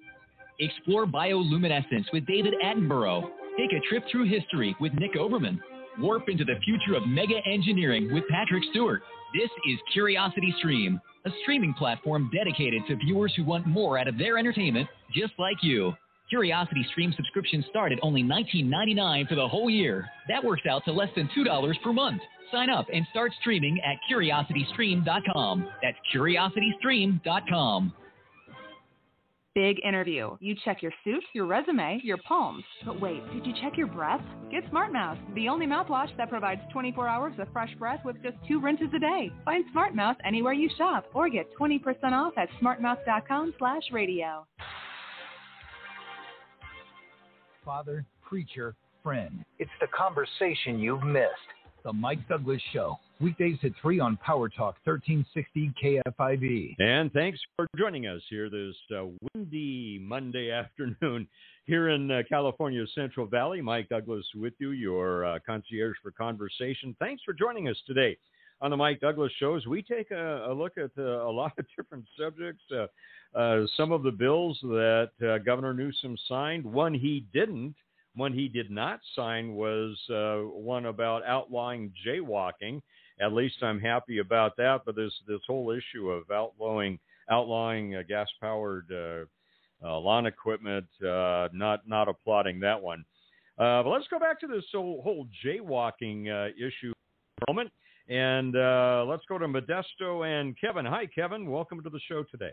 [0.60, 3.30] Explore bioluminescence with David Attenborough.
[3.58, 5.60] Take a trip through history with Nick Offerman.
[6.00, 9.02] Warp into the future of mega engineering with Patrick Stewart.
[9.34, 14.18] This is Curiosity Stream, a streaming platform dedicated to viewers who want more out of
[14.18, 15.94] their entertainment, just like you.
[16.30, 20.06] Curiosity Stream subscriptions start at only $19.99 for the whole year.
[20.28, 22.22] That works out to less than $2 per month.
[22.52, 25.68] Sign up and start streaming at curiositystream.com.
[25.82, 27.94] That's curiositystream.com.
[29.56, 30.36] Big interview.
[30.42, 32.66] You check your suit, your resume, your palms.
[32.86, 34.20] But wait, did you check your breath?
[34.52, 38.36] Get Smart Mouth, the only mouthwash that provides 24 hours of fresh breath with just
[38.50, 39.32] two rinses a day.
[39.46, 41.80] Find Smart Mouth anywhere you shop or get 20%
[42.12, 44.46] off at smartmouth.com slash radio.
[47.64, 49.46] Father, preacher, friend.
[49.58, 51.55] It's the conversation you've missed.
[51.86, 52.98] The Mike Douglass Show.
[53.22, 56.76] Weekdays at 3 on Power Talk 1360 KFIV.
[56.80, 59.06] And thanks for joining us here this uh,
[59.36, 61.28] windy Monday afternoon
[61.68, 63.62] here in uh, California's Central Valley.
[63.62, 66.96] Mike Douglass with you, your uh, concierge for conversation.
[66.98, 68.18] Thanks for joining us today
[68.62, 69.68] on the Mike Douglass shows.
[69.68, 72.64] We take a, a look at uh, a lot of different subjects.
[72.76, 72.88] Uh,
[73.38, 75.12] uh, some of the bills that
[75.46, 77.76] Governor Newsom signed, one he didn't.
[78.16, 82.82] One he did not sign was one about outlawing jaywalking.
[83.22, 84.82] At least I'm happy about that.
[84.86, 87.00] But this this whole issue of outlawing
[87.30, 89.26] outlawing uh, gas powered uh,
[89.86, 93.06] uh, lawn equipment, uh, not not applauding that one.
[93.58, 96.92] Uh, but let's go back to this whole, whole jaywalking uh, issue
[97.38, 97.72] for a moment,
[98.10, 98.54] and
[99.10, 100.86] let's go to Modesto and Kevin.
[100.86, 101.50] Hi, Kevin.
[101.50, 102.52] Welcome to the show today.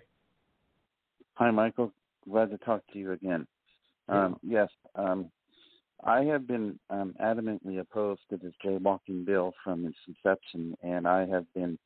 [1.34, 1.92] Hi, Michael.
[2.30, 3.46] Glad to talk to you again.
[4.08, 5.28] Um, yes, um,
[6.05, 11.26] I have been um, adamantly opposed to this jaywalking bill from its inception, and I
[11.26, 11.78] have been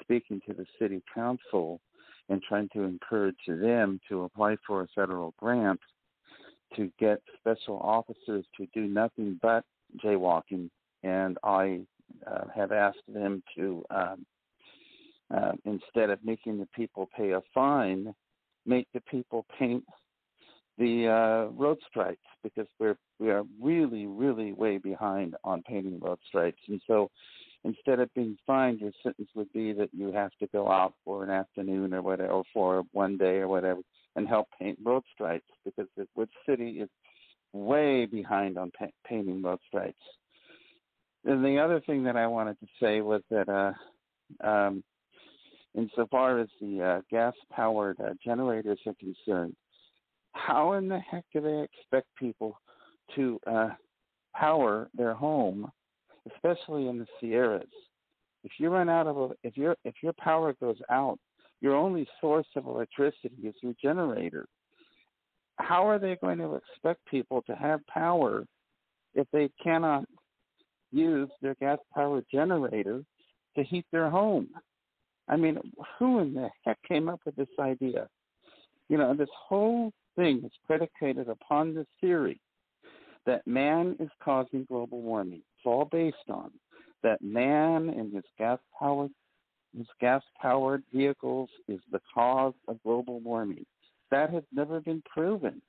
[0.00, 1.80] speaking to the city council
[2.28, 5.80] and trying to encourage them to apply for a federal grant
[6.76, 9.64] to get special officers to do nothing but
[10.02, 10.70] jaywalking,
[11.02, 11.80] and I
[12.26, 14.26] uh, have asked them to um,
[15.34, 18.14] uh, instead of making the people pay a fine,
[18.66, 19.84] make the people paint
[20.80, 26.18] the uh, road stripes because we're we are really really way behind on painting road
[26.26, 27.10] stripes, and so
[27.64, 31.22] instead of being fined, your sentence would be that you have to go out for
[31.22, 33.80] an afternoon or whatever, or for one day or whatever,
[34.16, 36.06] and help paint road stripes because the
[36.48, 36.88] City is
[37.52, 40.02] way behind on pa- painting road stripes.
[41.24, 44.82] And the other thing that I wanted to say was that, uh, um,
[45.74, 49.54] insofar as the uh, gas-powered uh, generators are concerned,
[50.32, 52.58] how in the heck do they expect people
[53.14, 53.70] to uh,
[54.34, 55.70] power their home
[56.34, 57.64] especially in the Sierras.
[58.44, 61.18] If you run out of if your if your power goes out,
[61.60, 64.46] your only source of electricity is your generator.
[65.56, 68.46] How are they going to expect people to have power
[69.14, 70.04] if they cannot
[70.90, 73.04] use their gas powered generator
[73.56, 74.48] to heat their home?
[75.28, 75.58] I mean,
[75.98, 78.08] who in the heck came up with this idea?
[78.88, 82.38] You know, this whole thing is predicated upon the theory
[83.24, 85.38] that man is causing global warming.
[85.38, 86.50] It's all based on
[87.02, 89.10] that man and his gas powered
[89.76, 93.64] his gas powered vehicles is the cause of global warming.
[94.10, 95.62] That has never been proven.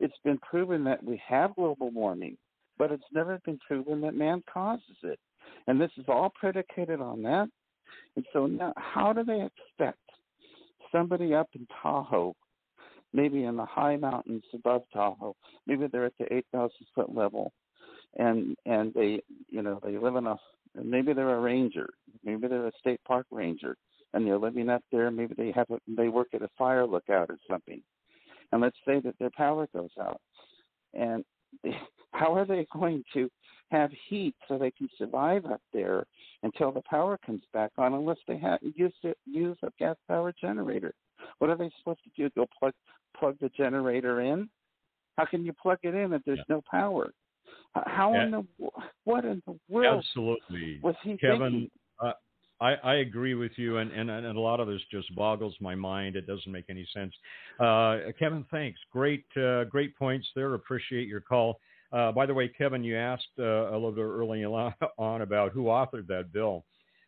[0.00, 2.38] It's been proven that we have global warming,
[2.78, 5.18] but it's never been proven that man causes it.
[5.66, 7.48] And this is all predicated on that.
[8.16, 10.00] And so now, how do they expect
[10.90, 12.34] somebody up in Tahoe
[13.12, 15.36] maybe in the high mountains above Tahoe.
[15.66, 17.52] Maybe they're at the 8,000 foot level,
[18.16, 20.36] and and they you know they live in a
[20.82, 21.88] maybe they're a ranger,
[22.24, 23.76] maybe they're a state park ranger,
[24.12, 25.10] and they're living up there.
[25.10, 27.82] Maybe they have a, they work at a fire lookout or something,
[28.52, 30.20] and let's say that their power goes out,
[30.94, 31.24] and
[32.12, 33.30] how are they going to
[33.70, 36.04] have heat so they can survive up there
[36.42, 40.34] until the power comes back on unless they have use it, use a gas powered
[40.38, 40.92] generator
[41.38, 42.30] what are they supposed to do?
[42.34, 42.72] Go plug
[43.18, 44.48] plug the generator in?
[45.18, 46.56] How can you plug it in if there's yeah.
[46.56, 47.12] no power?
[47.74, 48.24] How yeah.
[48.24, 48.46] in the
[49.04, 50.04] what in the world?
[50.04, 51.70] Absolutely, was he Kevin?
[52.02, 52.12] Uh,
[52.62, 55.74] I, I agree with you, and, and, and a lot of this just boggles my
[55.74, 56.14] mind.
[56.14, 57.12] It doesn't make any sense.
[57.58, 58.78] Uh, Kevin, thanks.
[58.92, 60.54] Great, uh, great points there.
[60.54, 61.58] Appreciate your call.
[61.92, 64.44] Uh, by the way, Kevin, you asked uh, a little bit early
[64.98, 66.64] on about who authored that bill.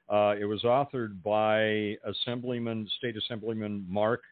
[0.09, 4.23] Uh, it was authored by Assemblyman, State Assemblyman Marc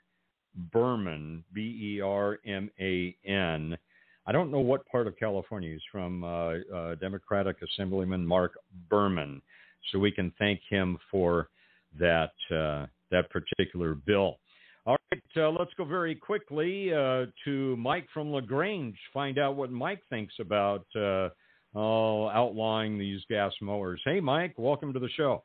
[0.73, 3.77] Berman, B E R M A N.
[4.27, 8.53] I don't know what part of California he's from, uh, uh, Democratic Assemblyman Marc
[8.89, 9.43] Berman.
[9.91, 11.49] So we can thank him for
[11.99, 14.39] that uh, that particular bill.
[14.85, 18.97] All right, uh, let's go very quickly uh, to Mike from La Grange.
[19.13, 21.29] Find out what Mike thinks about uh,
[21.77, 24.01] outlawing these gas mowers.
[24.05, 25.45] Hey, Mike, welcome to the show.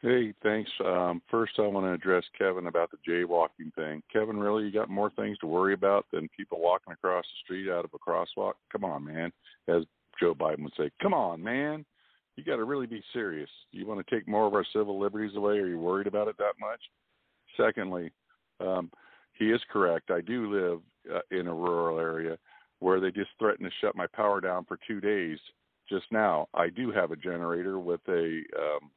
[0.00, 0.70] Hey, thanks.
[0.84, 4.00] Um, first, I want to address Kevin about the jaywalking thing.
[4.12, 7.68] Kevin, really, you got more things to worry about than people walking across the street
[7.68, 8.52] out of a crosswalk?
[8.70, 9.32] Come on, man.
[9.66, 9.82] As
[10.20, 11.84] Joe Biden would say, come on, man.
[12.36, 13.50] You got to really be serious.
[13.72, 15.58] You want to take more of our civil liberties away?
[15.58, 16.80] Are you worried about it that much?
[17.56, 18.12] Secondly,
[18.60, 18.92] um,
[19.32, 20.12] he is correct.
[20.12, 20.80] I do live
[21.12, 22.38] uh, in a rural area
[22.78, 25.38] where they just threatened to shut my power down for two days.
[25.88, 28.90] Just now, I do have a generator with a um,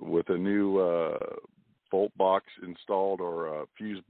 [0.00, 1.18] with a new uh,
[1.90, 4.02] volt box installed or a fuse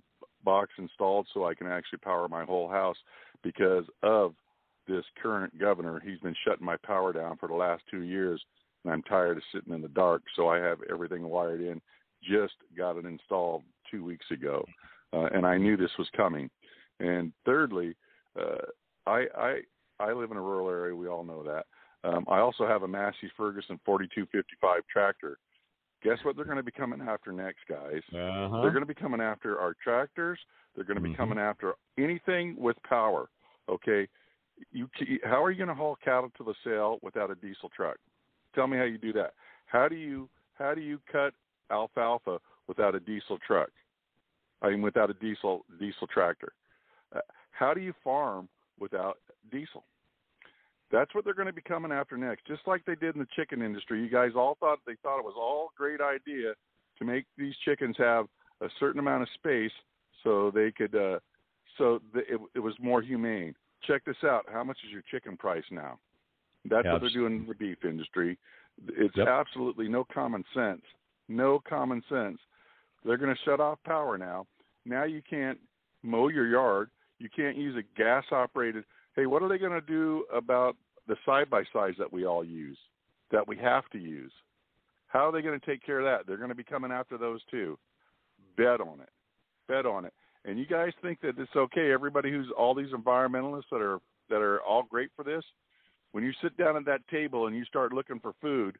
[0.44, 2.96] box installed so I can actually power my whole house
[3.42, 4.34] because of
[4.86, 6.00] this current governor.
[6.00, 8.42] He's been shutting my power down for the last two years,
[8.84, 10.22] and I'm tired of sitting in the dark.
[10.34, 11.80] So I have everything wired in.
[12.22, 14.64] Just got it installed two weeks ago,
[15.12, 16.50] uh, and I knew this was coming.
[16.98, 17.94] And thirdly,
[18.38, 18.66] uh,
[19.06, 19.60] I I
[20.00, 20.96] I live in a rural area.
[20.96, 21.66] We all know that.
[22.08, 25.38] Um, I also have a Massey Ferguson 4255 tractor
[26.02, 28.02] Guess what they're going to be coming after next, guys?
[28.12, 28.60] Uh-huh.
[28.62, 30.38] They're going to be coming after our tractors.
[30.74, 31.20] They're going to be mm-hmm.
[31.20, 33.28] coming after anything with power.
[33.68, 34.08] Okay,
[34.72, 34.88] you
[35.24, 37.96] how are you going to haul cattle to the sale without a diesel truck?
[38.54, 39.34] Tell me how you do that.
[39.66, 41.34] How do you how do you cut
[41.70, 43.70] alfalfa without a diesel truck?
[44.62, 46.52] I mean, without a diesel diesel tractor.
[47.14, 47.20] Uh,
[47.50, 49.18] how do you farm without
[49.50, 49.84] diesel?
[50.90, 53.28] That's what they're going to be coming after next, just like they did in the
[53.36, 54.02] chicken industry.
[54.02, 56.54] You guys all thought they thought it was all great idea
[56.98, 58.26] to make these chickens have
[58.62, 59.72] a certain amount of space
[60.24, 61.18] so they could, uh,
[61.76, 63.54] so the, it, it was more humane.
[63.86, 64.46] Check this out.
[64.52, 65.98] How much is your chicken price now?
[66.68, 68.38] That's what they're doing in the beef industry.
[68.88, 69.28] It's yep.
[69.28, 70.82] absolutely no common sense.
[71.28, 72.38] No common sense.
[73.04, 74.46] They're going to shut off power now.
[74.84, 75.58] Now you can't
[76.02, 76.90] mow your yard.
[77.18, 78.84] You can't use a gas operated.
[79.18, 80.76] Hey, what are they going to do about
[81.08, 82.78] the side by sides that we all use,
[83.32, 84.30] that we have to use?
[85.08, 86.24] How are they going to take care of that?
[86.24, 87.76] They're going to be coming after those too.
[88.56, 89.08] Bet on it.
[89.66, 90.12] Bet on it.
[90.44, 91.90] And you guys think that it's okay?
[91.90, 93.98] Everybody who's all these environmentalists that are
[94.30, 95.42] that are all great for this,
[96.12, 98.78] when you sit down at that table and you start looking for food,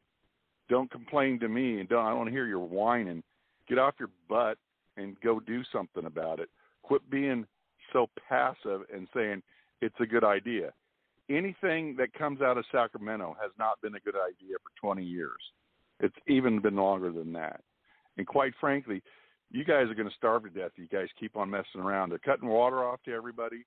[0.69, 3.25] don't complain to me and don't I don't hear your whining.
[3.69, 4.57] Get off your butt
[4.97, 6.49] and go do something about it.
[6.85, 7.45] Quit being
[7.93, 9.43] so passive and saying
[9.81, 10.73] it's a good idea.
[11.31, 15.39] Anything that comes out of Sacramento has not been a good idea for 20 years.
[16.01, 17.61] It's even been longer than that.
[18.17, 19.03] And quite frankly,
[19.51, 20.73] you guys are going to starve to death.
[20.77, 22.11] You guys keep on messing around.
[22.11, 23.65] They're cutting water off to everybody.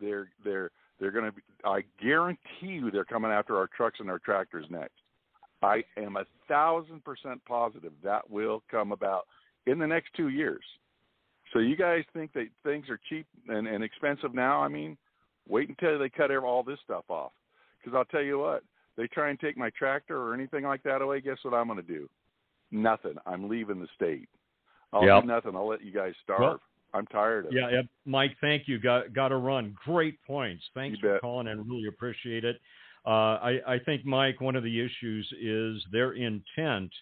[0.00, 1.42] They're they're they're going to be.
[1.64, 4.94] I guarantee you, they're coming after our trucks and our tractors next.
[5.62, 9.26] I am a thousand percent positive that will come about
[9.66, 10.62] in the next two years.
[11.52, 14.62] So you guys think that things are cheap and, and expensive now?
[14.62, 14.96] I mean,
[15.48, 17.32] wait until they cut all this stuff off.
[17.78, 18.62] Because I'll tell you what,
[18.96, 21.20] they try and take my tractor or anything like that away.
[21.20, 22.08] Guess what I'm going to do?
[22.70, 23.14] Nothing.
[23.26, 24.28] I'm leaving the state.
[24.92, 25.22] I'll Yep.
[25.22, 25.56] do nothing.
[25.56, 26.40] I'll let you guys starve.
[26.40, 26.60] Well,
[26.94, 27.72] I'm tired of Yeah, it.
[27.74, 28.78] yeah, Mike, thank you.
[28.78, 29.76] Got got to run.
[29.84, 30.64] Great points.
[30.74, 31.20] Thanks You for bet.
[31.20, 32.60] calling and really appreciate it.
[33.06, 36.92] Uh, I, I think, Mike, one of the issues is their intent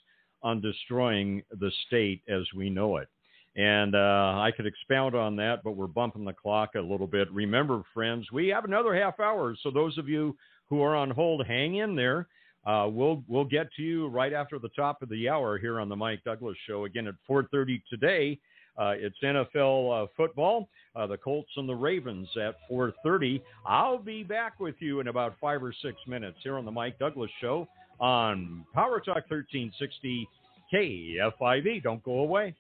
[0.42, 3.09] on destroying the state as we know it.
[3.57, 7.30] And uh, I could expound on that, but we're bumping the clock a little bit.
[7.32, 9.57] Remember, friends, we have another half hour.
[9.62, 10.36] So those of you
[10.68, 12.28] who are on hold, hang in there.
[12.66, 15.88] Uh, we'll we'll get to you right after the top of the hour here on
[15.88, 18.38] the Mike Douglass Show again at 4:30 today.
[18.76, 23.40] Uh, it's NFL uh, football, uh, the Colts and the Ravens at 4:30.
[23.64, 26.98] I'll be back with you in about five or six minutes here on the Mike
[26.98, 27.68] Douglass Show
[28.00, 30.28] on Power Talk 1360
[30.74, 31.82] KFIV.
[31.84, 32.54] Don't go away.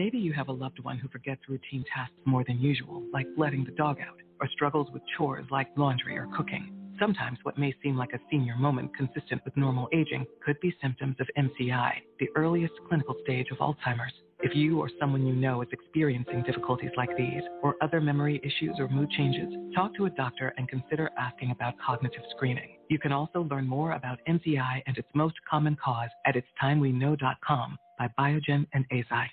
[0.00, 3.64] Maybe you have a loved one who forgets routine tasks more than usual, like letting
[3.66, 6.72] the dog out, or struggles with chores like laundry or cooking.
[6.98, 11.16] Sometimes what may seem like a senior moment consistent with normal aging could be symptoms
[11.20, 14.14] of MCI, the earliest clinical stage of Alzheimer's.
[14.40, 18.76] If you or someone you know is experiencing difficulties like these, or other memory issues
[18.78, 22.78] or mood changes, talk to a doctor and consider asking about cognitive screening.
[22.88, 28.08] You can also learn more about MCI and its most common cause at itstimeweknow.com by
[28.18, 29.26] Biogen and Eisai.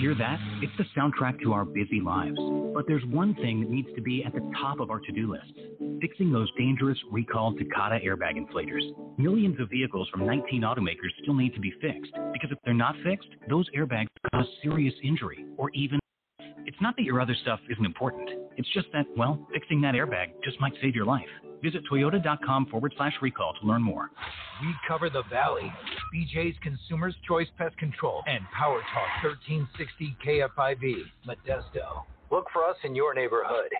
[0.00, 0.38] Hear that?
[0.60, 2.36] It's the soundtrack to our busy lives.
[2.74, 5.52] But there's one thing that needs to be at the top of our to-do lists.
[6.00, 8.82] Fixing those dangerous recalled Takata airbag inflators.
[9.18, 12.12] Millions of vehicles from 19 automakers still need to be fixed.
[12.32, 16.00] Because if they're not fixed, those airbags cause serious injury or even
[16.66, 18.28] it's not that your other stuff isn't important.
[18.56, 21.28] It's just that, well, fixing that airbag just might save your life.
[21.62, 24.10] Visit toyota.com forward slash recall to learn more.
[24.60, 25.72] We cover the valley.
[26.14, 32.04] BJ's Consumers Choice Pest Control and Power Talk 1360 KFIV, Modesto.
[32.30, 33.70] Look for us in your neighborhood.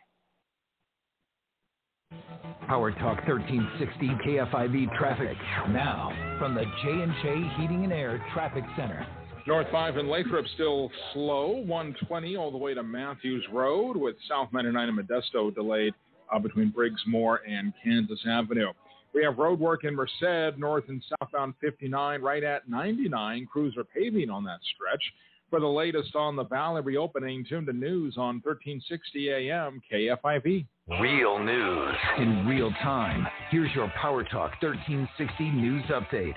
[2.67, 5.37] Power Talk 1360 KFIV traffic
[5.69, 9.07] now from the J&J Heating and Air Traffic Center.
[9.47, 14.49] North 5 in Lathrop still slow, 120 all the way to Matthews Road, with South
[14.53, 15.93] 99 and Modesto delayed
[16.35, 18.73] uh, between Briggsmore and Kansas Avenue.
[19.13, 23.47] We have road work in Merced, north and southbound 59, right at 99.
[23.53, 25.03] Crews are paving on that stretch.
[25.51, 30.67] For the latest on the Valley reopening, tune to news on 1360 AM KFIV.
[31.01, 33.27] Real news in real time.
[33.51, 36.35] Here's your Power Talk 1360 news update.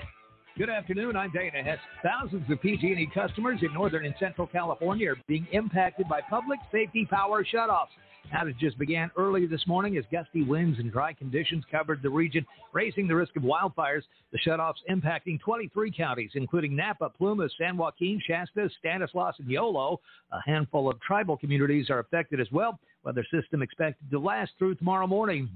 [0.58, 1.14] Good afternoon.
[1.14, 1.78] I'm Dana Hess.
[2.02, 7.06] Thousands of PG&E customers in Northern and Central California are being impacted by public safety
[7.08, 7.94] power shutoffs.
[8.34, 13.06] Outages began early this morning as gusty winds and dry conditions covered the region, raising
[13.06, 14.02] the risk of wildfires.
[14.32, 20.00] The shutoffs impacting 23 counties, including Napa, Plumas, San Joaquin, Shasta, Stanislaus, and Yolo.
[20.32, 22.80] A handful of tribal communities are affected as well.
[23.04, 25.48] Weather system expected to last through tomorrow morning.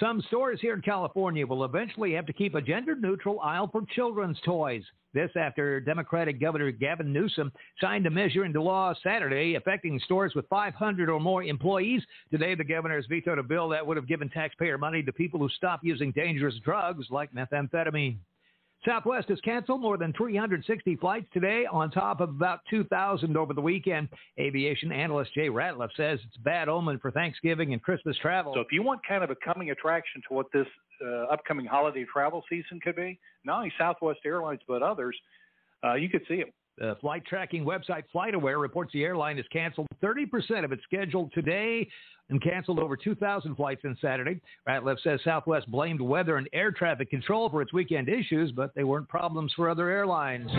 [0.00, 3.82] Some stores here in California will eventually have to keep a gender neutral aisle for
[3.94, 4.82] children's toys.
[5.12, 10.48] This after Democratic Governor Gavin Newsom signed a measure into law Saturday affecting stores with
[10.48, 12.02] 500 or more employees.
[12.32, 15.38] Today, the governor has vetoed a bill that would have given taxpayer money to people
[15.38, 18.16] who stop using dangerous drugs like methamphetamine.
[18.86, 23.60] Southwest has canceled more than 360 flights today, on top of about 2,000 over the
[23.60, 24.08] weekend.
[24.38, 28.52] Aviation analyst Jay Ratliff says it's a bad omen for Thanksgiving and Christmas travel.
[28.54, 30.66] So if you want kind of a coming attraction to what this
[31.04, 35.16] uh, upcoming holiday travel season could be, not only Southwest Airlines but others,
[35.84, 39.86] uh, you could see it The flight tracking website FlightAware reports the airline has canceled
[40.02, 41.88] 30% of its schedule today
[42.30, 44.40] and canceled over 2,000 flights on Saturday.
[44.68, 48.84] Ratliff says Southwest blamed weather and air traffic control for its weekend issues, but they
[48.84, 50.50] weren't problems for other airlines.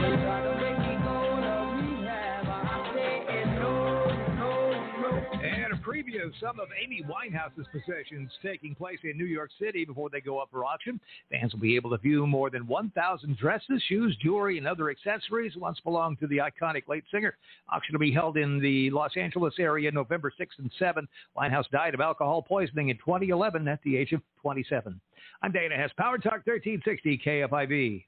[5.95, 10.39] Preview some of Amy Winehouse's possessions taking place in New York City before they go
[10.39, 10.99] up for auction.
[11.31, 15.55] Fans will be able to view more than 1,000 dresses, shoes, jewelry, and other accessories
[15.55, 17.37] once belonged to the iconic late singer.
[17.71, 21.07] Auction will be held in the Los Angeles area November 6th and 7th.
[21.37, 24.99] Winehouse died of alcohol poisoning in 2011 at the age of 27.
[25.43, 28.03] I'm Dana Hess, Power Talk 1360 KFIV.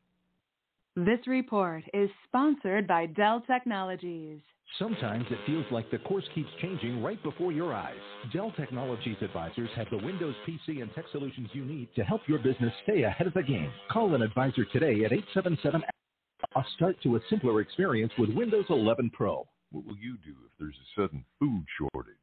[0.97, 4.41] This report is sponsored by Dell Technologies.
[4.79, 7.95] Sometimes it feels like the course keeps changing right before your eyes.
[8.31, 12.39] Dell Technologies advisors have the Windows PC and tech solutions you need to help your
[12.39, 13.71] business stay ahead of the game.
[13.91, 15.81] Call an advisor today at 877
[16.55, 19.47] a start to a simpler experience with Windows 11 Pro.
[19.71, 22.15] What will you do if there's a sudden food shortage?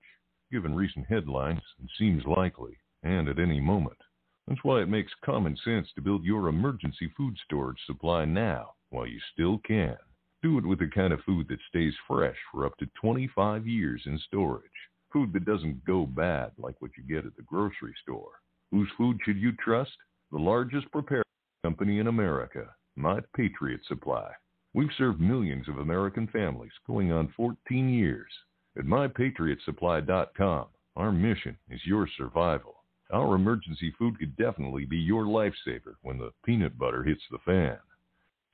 [0.52, 3.98] Given recent headlines, it seems likely, and at any moment.
[4.46, 9.06] That's why it makes common sense to build your emergency food storage supply now while
[9.06, 9.96] you still can.
[10.44, 14.02] Do it with the kind of food that stays fresh for up to 25 years
[14.04, 14.62] in storage.
[15.10, 18.32] Food that doesn't go bad like what you get at the grocery store.
[18.70, 19.92] Whose food should you trust?
[20.32, 21.24] The largest prepared
[21.62, 24.32] company in America, My Patriot Supply.
[24.74, 28.30] We've served millions of American families going on 14 years.
[28.76, 30.66] At MyPatriotSupply.com,
[30.96, 32.84] our mission is your survival.
[33.10, 37.78] Our emergency food could definitely be your lifesaver when the peanut butter hits the fan.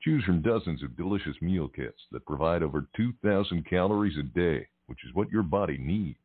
[0.03, 4.99] Choose from dozens of delicious meal kits that provide over 2,000 calories a day, which
[5.05, 6.17] is what your body needs.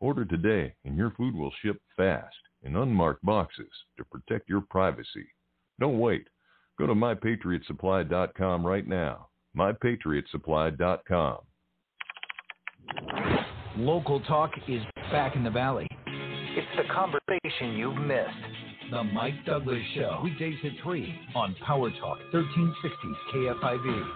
[0.00, 5.26] Order today and your food will ship fast in unmarked boxes to protect your privacy.
[5.80, 6.28] Don't wait.
[6.78, 9.28] Go to mypatriotsupply.com right now.
[9.56, 11.38] mypatriotsupply.com.
[13.76, 15.88] Local talk is back in the valley.
[16.06, 18.69] It's the conversation you've missed.
[18.90, 20.18] The Mike Douglass Show.
[20.24, 22.98] Weekdays at 3 on Power Talk 1360
[23.32, 24.10] KFIV.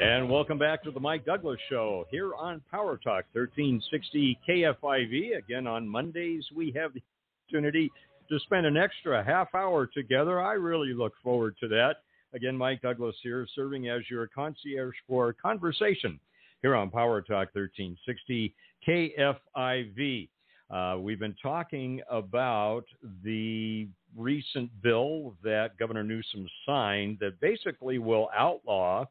[0.00, 5.38] And welcome back to the Mike Douglass Show here on Power Talk 1360 KFIV.
[5.38, 7.02] Again, on Mondays, we have the
[7.48, 7.90] opportunity
[8.28, 10.40] to spend an extra half hour together.
[10.40, 11.96] I really look forward to that.
[12.32, 16.20] Again, Mike Douglass here, serving as your concierge for conversation
[16.62, 18.54] here on Power Talk 1360
[18.86, 20.28] KFIV.
[20.74, 22.82] Uh, we've been talking about
[23.22, 29.04] the recent bill that Governor Newsom signed that basically will outlaw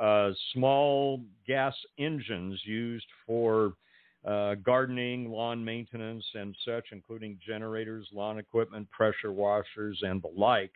[0.00, 3.72] uh, small gas engines used for
[4.24, 10.70] uh, gardening, lawn maintenance, and such, including generators, lawn equipment, pressure washers, and the like.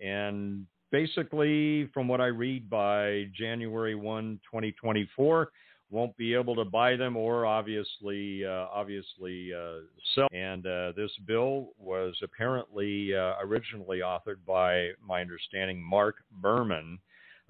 [0.00, 5.50] And basically, from what I read by January 1, 2024,
[5.90, 9.80] won't be able to buy them or obviously uh, obviously uh,
[10.14, 10.28] sell.
[10.32, 16.98] And uh, this bill was apparently uh, originally authored by my understanding Marc Berman,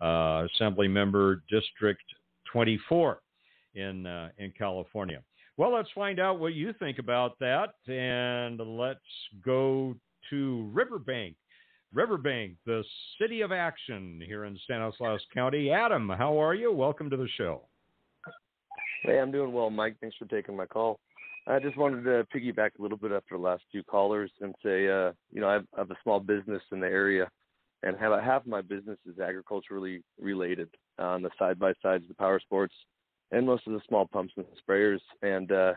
[0.00, 2.02] uh, Assembly Member District
[2.52, 3.20] 24
[3.74, 5.22] in uh, in California.
[5.56, 9.00] Well, let's find out what you think about that, and let's
[9.44, 9.96] go
[10.30, 11.34] to Riverbank.
[11.92, 12.84] Riverbank, the
[13.20, 15.72] city of action here in Stanislaus County.
[15.72, 16.70] Adam, how are you?
[16.70, 17.67] Welcome to the show.
[19.02, 19.96] Hey, I'm doing well, Mike.
[20.00, 20.98] Thanks for taking my call.
[21.46, 24.88] I just wanted to piggyback a little bit after the last few callers and say,
[24.88, 27.30] uh, you know, I have, I have a small business in the area,
[27.82, 30.68] and about half of my business is agriculturally related
[30.98, 32.74] uh, on the side by sides, the power sports,
[33.30, 35.00] and most of the small pumps and sprayers.
[35.22, 35.74] And uh,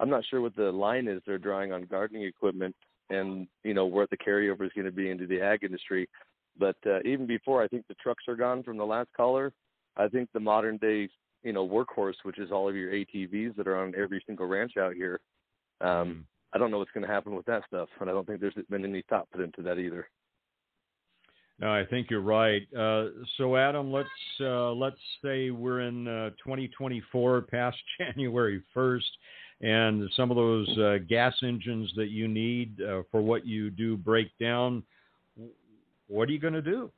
[0.00, 2.74] I'm not sure what the line is they're drawing on gardening equipment,
[3.08, 6.08] and you know what the carryover is going to be into the ag industry.
[6.58, 9.52] But uh, even before, I think the trucks are gone from the last caller.
[9.96, 11.08] I think the modern day
[11.44, 14.72] you know workhorse, which is all of your ATVs that are on every single ranch
[14.76, 15.20] out here.
[15.80, 18.40] Um, I don't know what's going to happen with that stuff, and I don't think
[18.40, 20.08] there's been any thought put into that either.
[21.60, 22.62] No, I think you're right.
[22.76, 24.08] Uh, so, Adam, let's
[24.40, 29.00] uh, let's say we're in uh, 2024, past January 1st,
[29.60, 33.96] and some of those uh, gas engines that you need uh, for what you do
[33.96, 34.82] break down.
[36.08, 36.90] What are you going to do?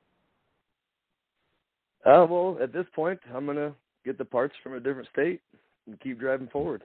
[2.04, 3.74] Uh, well, at this point, I'm going to
[4.06, 5.42] get the parts from a different state
[5.86, 6.84] and keep driving forward.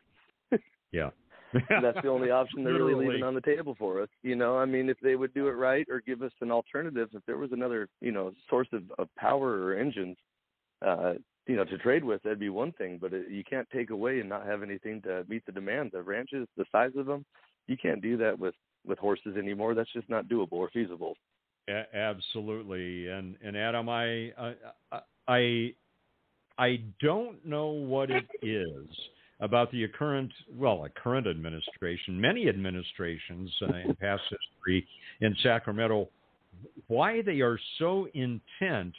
[0.91, 1.11] yeah.
[1.81, 4.09] that's the only option they're really leaving on the table for us.
[4.23, 7.09] You know, I mean, if they would do it right or give us an alternative,
[7.13, 10.17] if there was another, you know, source of, of power or engines,
[10.85, 11.13] uh,
[11.47, 12.99] you know, to trade with, that'd be one thing.
[13.01, 15.91] But it, you can't take away and not have anything to meet the demand.
[15.93, 17.25] The ranches, the size of them,
[17.67, 18.55] you can't do that with
[18.85, 19.75] with horses anymore.
[19.75, 21.15] That's just not doable or feasible.
[21.69, 23.09] A- absolutely.
[23.09, 24.55] And and Adam, I I,
[25.27, 25.73] I
[26.57, 28.87] I don't know what it is
[29.39, 34.87] about the current, well, a current administration, many administrations uh, in past history
[35.21, 36.09] in Sacramento,
[36.87, 38.93] why they are so intent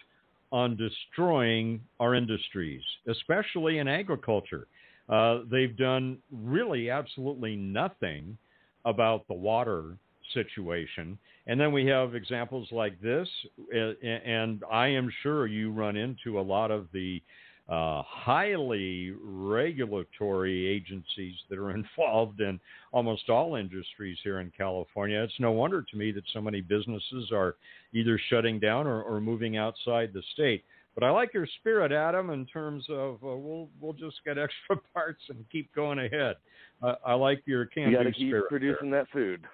[0.50, 4.66] on destroying our industries, especially in agriculture.
[5.08, 8.36] Uh, they've done really absolutely nothing
[8.84, 9.96] about the water
[10.34, 11.18] situation.
[11.46, 13.28] And then we have examples like this,
[13.72, 17.20] and I am sure you run into a lot of the
[17.68, 22.60] uh, highly regulatory agencies that are involved in
[22.92, 25.22] almost all industries here in California.
[25.22, 27.56] It's no wonder to me that so many businesses are
[27.92, 30.64] either shutting down or, or moving outside the state.
[30.94, 34.76] But I like your spirit, Adam, in terms of uh, we'll we'll just get extra
[34.92, 36.36] parts and keep going ahead.
[36.82, 39.44] Uh, I like your can You got to keep producing that food.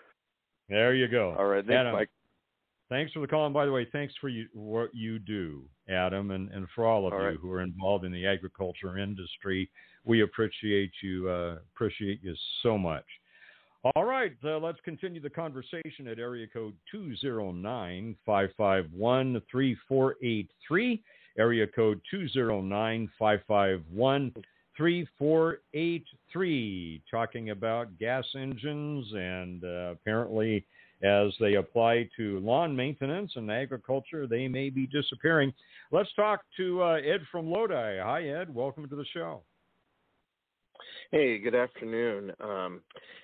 [0.68, 1.34] There you go.
[1.38, 2.10] All right, thanks, Adam, Mike.
[2.88, 6.30] Thanks for the call, and by the way, thanks for you, what you do, Adam,
[6.30, 7.36] and, and for all of All you right.
[7.40, 9.70] who are involved in the agriculture industry.
[10.04, 11.28] We appreciate you.
[11.28, 13.04] Uh, appreciate you so much.
[13.94, 21.02] All right, uh, let's continue the conversation at area code 209 551 3483.
[21.38, 24.34] Area code 209 551
[24.78, 27.02] 3483.
[27.10, 30.64] Talking about gas engines and uh, apparently
[31.02, 35.52] as they apply to lawn maintenance and agriculture, they may be disappearing.
[35.92, 37.98] Let's talk to uh, Ed from Lodi.
[37.98, 38.54] Hi, Ed.
[38.54, 39.42] Welcome to the show.
[41.12, 42.32] Hey, good afternoon.
[42.40, 42.80] Um,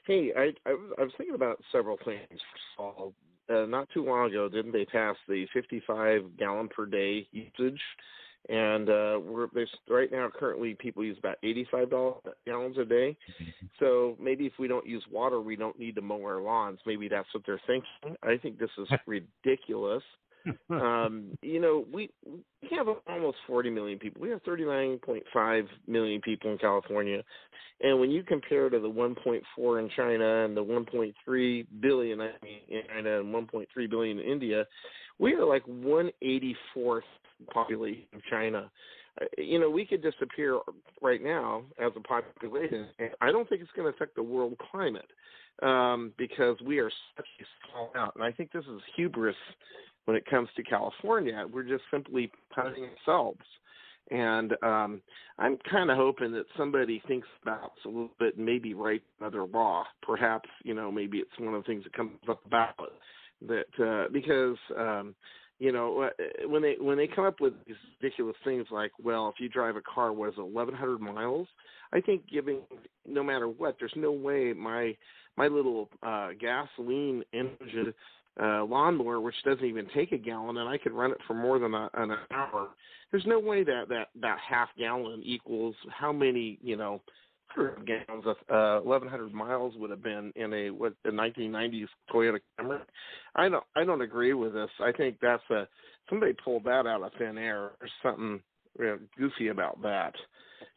[0.06, 2.40] hey, I, I, was- I was thinking about several things.
[2.78, 7.80] Uh, not too long ago, didn't they pass the 55 gallon per day usage?
[8.48, 12.14] And uh, we're there's right now currently people use about 85 dollars
[12.46, 13.16] gallons a day.
[13.80, 16.78] So maybe if we don't use water, we don't need to mow our lawns.
[16.84, 18.16] Maybe that's what they're thinking.
[18.22, 20.02] I think this is ridiculous.
[20.70, 24.22] Um, you know, we we have almost 40 million people.
[24.22, 27.22] We have 39.5 million people in California,
[27.80, 32.60] and when you compare to the 1.4 in China and the 1.3 billion I mean,
[32.68, 34.66] in China and 1.3 billion in India,
[35.18, 37.00] we are like 184th
[37.52, 38.70] population of China.
[39.20, 40.58] Uh, You know, we could disappear
[41.02, 42.86] right now as a population,
[43.20, 45.10] I don't think it's going to affect the world climate
[45.62, 48.14] um, because we are such a small out.
[48.14, 49.36] And I think this is hubris
[50.04, 51.44] when it comes to California.
[51.50, 53.40] We're just simply punishing ourselves.
[54.10, 55.00] And um,
[55.38, 59.84] I'm kind of hoping that somebody thinks about a little bit maybe write another law.
[60.02, 62.74] Perhaps, you know, maybe it's one of the things that comes up about.
[63.46, 65.14] That uh, because um,
[65.58, 69.28] you know uh, when they when they come up with these ridiculous things like, well,
[69.28, 71.48] if you drive a car, what is it, 1,100 miles?
[71.92, 72.60] I think giving
[73.06, 74.96] no matter what, there's no way my
[75.36, 77.92] my little uh, gasoline engine
[78.40, 81.58] uh, lawnmower, which doesn't even take a gallon, and I could run it for more
[81.58, 82.68] than a, an hour.
[83.10, 87.00] There's no way that that that half gallon equals how many you know
[87.46, 92.40] hundred gallons of uh, 1,100 miles would have been in a what the 1990s Toyota
[92.60, 92.80] Camry.
[93.36, 94.70] I don't I don't agree with this.
[94.80, 95.68] I think that's a
[96.08, 97.72] somebody pulled that out of thin air.
[97.78, 98.40] There's something
[98.78, 100.14] you know, goofy about that.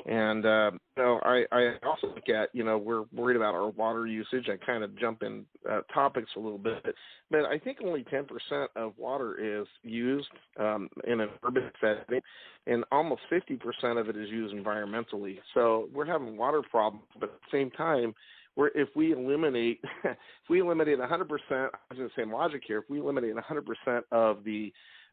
[0.05, 3.69] And uh, you know, I, I also look at you know we're worried about our
[3.69, 4.47] water usage.
[4.47, 6.83] I kind of jump in uh, topics a little bit,
[7.31, 8.27] but I think only 10%
[8.75, 10.27] of water is used
[10.59, 12.21] um, in an urban setting,
[12.67, 15.39] and almost 50% of it is used environmentally.
[15.53, 18.13] So we're having water problems, but at the same time,
[18.55, 20.17] we're, if we eliminate if
[20.49, 22.79] we eliminate 100%, I was in the same logic here.
[22.79, 24.71] If we eliminate 100% of the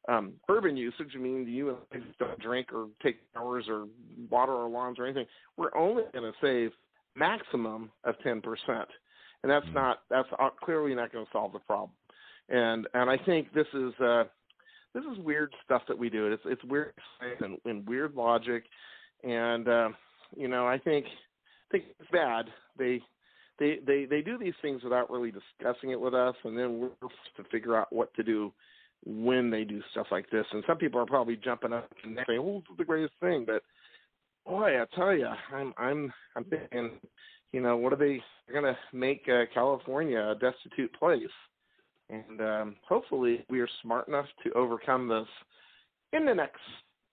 [0.09, 3.87] um, urban usage, I mean, you and I don't drink or take showers or
[4.31, 5.27] water our lawns or anything.
[5.57, 6.73] We're only going to save
[7.17, 11.91] maximum of 10%, and that's not that's uh, clearly not going to solve the problem.
[12.49, 14.25] And and I think this is uh,
[14.95, 16.31] this is weird stuff that we do.
[16.31, 16.93] It's it's weird
[17.41, 18.65] and, and weird logic,
[19.23, 19.89] and uh,
[20.37, 22.47] you know I think I think it's bad.
[22.79, 23.01] They
[23.59, 26.91] they they they do these things without really discussing it with us, and then we're
[27.01, 28.53] forced to figure out what to do
[29.05, 30.47] when they do stuff like this.
[30.53, 33.45] And some people are probably jumping up and saying, "Oh, this is the greatest thing,"
[33.45, 33.63] but
[34.47, 36.93] boy, I tell you, I'm I'm I'm thinking,
[37.53, 41.23] you know, what are they going to make uh, California a destitute place?
[42.11, 45.27] And um, hopefully, we are smart enough to overcome this
[46.13, 46.61] in the next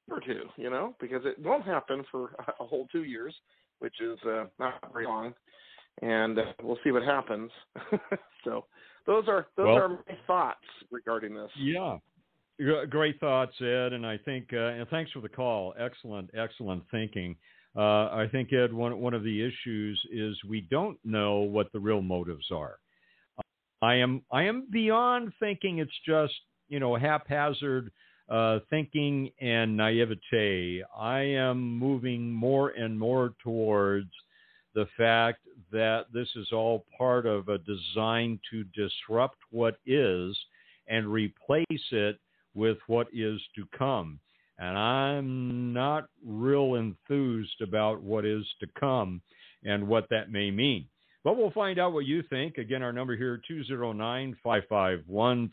[0.09, 0.43] or two.
[0.57, 3.33] You know, because it won't happen for a whole two years,
[3.79, 5.33] which is uh, not very long.
[6.01, 7.51] And uh, we'll see what happens.
[8.43, 8.65] so
[9.05, 11.51] those are those Well- are my thoughts regarding this.
[11.57, 11.97] Yeah.
[12.89, 15.73] Great thoughts, Ed, and I think uh, and thanks for the call.
[15.79, 17.35] Excellent, excellent thinking.
[17.75, 21.79] Uh, I think Ed, one one of the issues is we don't know what the
[21.79, 22.77] real motives are.
[23.81, 26.33] I am I am beyond thinking it's just
[26.69, 27.91] you know haphazard
[28.29, 30.83] uh, thinking and naivete.
[30.95, 34.11] I am moving more and more towards
[34.75, 35.39] the fact
[35.71, 40.37] that this is all part of a design to disrupt what is
[40.87, 42.19] and replace it
[42.53, 44.19] with what is to come.
[44.59, 49.21] And I'm not real enthused about what is to come
[49.63, 50.87] and what that may mean.
[51.23, 52.57] But we'll find out what you think.
[52.57, 55.51] Again, our number here 209 551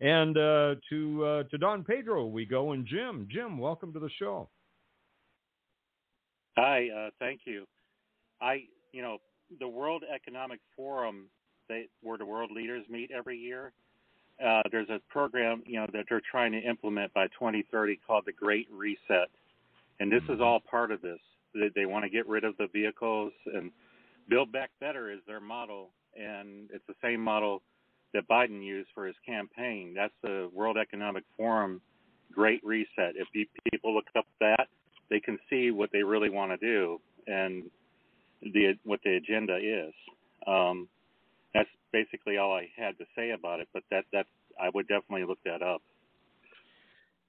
[0.00, 0.04] 3483.
[0.04, 0.04] 209 551 3483.
[0.04, 3.28] And uh, to uh, to Don Pedro, we go and Jim.
[3.30, 4.48] Jim, welcome to the show.
[6.56, 7.66] Hi, uh, thank you.
[8.40, 9.18] I, you know,
[9.60, 11.26] the World Economic Forum,
[11.68, 13.72] they, where the world leaders meet every year.
[14.44, 18.32] Uh, there's a program, you know, that they're trying to implement by 2030 called the
[18.32, 19.28] Great Reset,
[20.00, 20.34] and this mm-hmm.
[20.34, 21.18] is all part of this.
[21.54, 23.70] They, they want to get rid of the vehicles and
[24.28, 27.62] build back better is their model, and it's the same model
[28.14, 29.94] that Biden used for his campaign.
[29.94, 31.80] That's the World Economic Forum
[32.32, 33.14] Great Reset.
[33.14, 33.28] If
[33.70, 34.68] people look up that,
[35.10, 37.64] they can see what they really want to do and
[38.42, 39.92] the what the agenda is.
[40.46, 40.88] Um,
[41.54, 43.68] that's basically all I had to say about it.
[43.72, 44.28] But that that's
[44.60, 45.82] I would definitely look that up.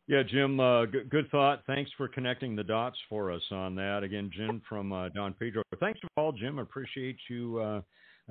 [0.08, 1.62] Yeah, Jim, uh, g- good thought.
[1.68, 4.02] Thanks for connecting the dots for us on that.
[4.02, 5.62] Again, Jim from uh, Don Pedro.
[5.80, 6.58] Thanks for all, Jim.
[6.58, 7.82] Appreciate you uh,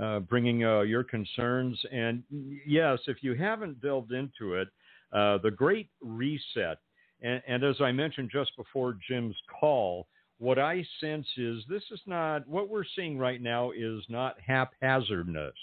[0.01, 1.79] uh, bringing uh, your concerns.
[1.93, 2.23] And
[2.67, 4.69] yes, if you haven't delved into it,
[5.13, 6.79] uh, the Great Reset,
[7.21, 10.07] and, and, as I mentioned just before Jim's call,
[10.39, 15.55] what I sense is this is not what we're seeing right now is not haphazardness.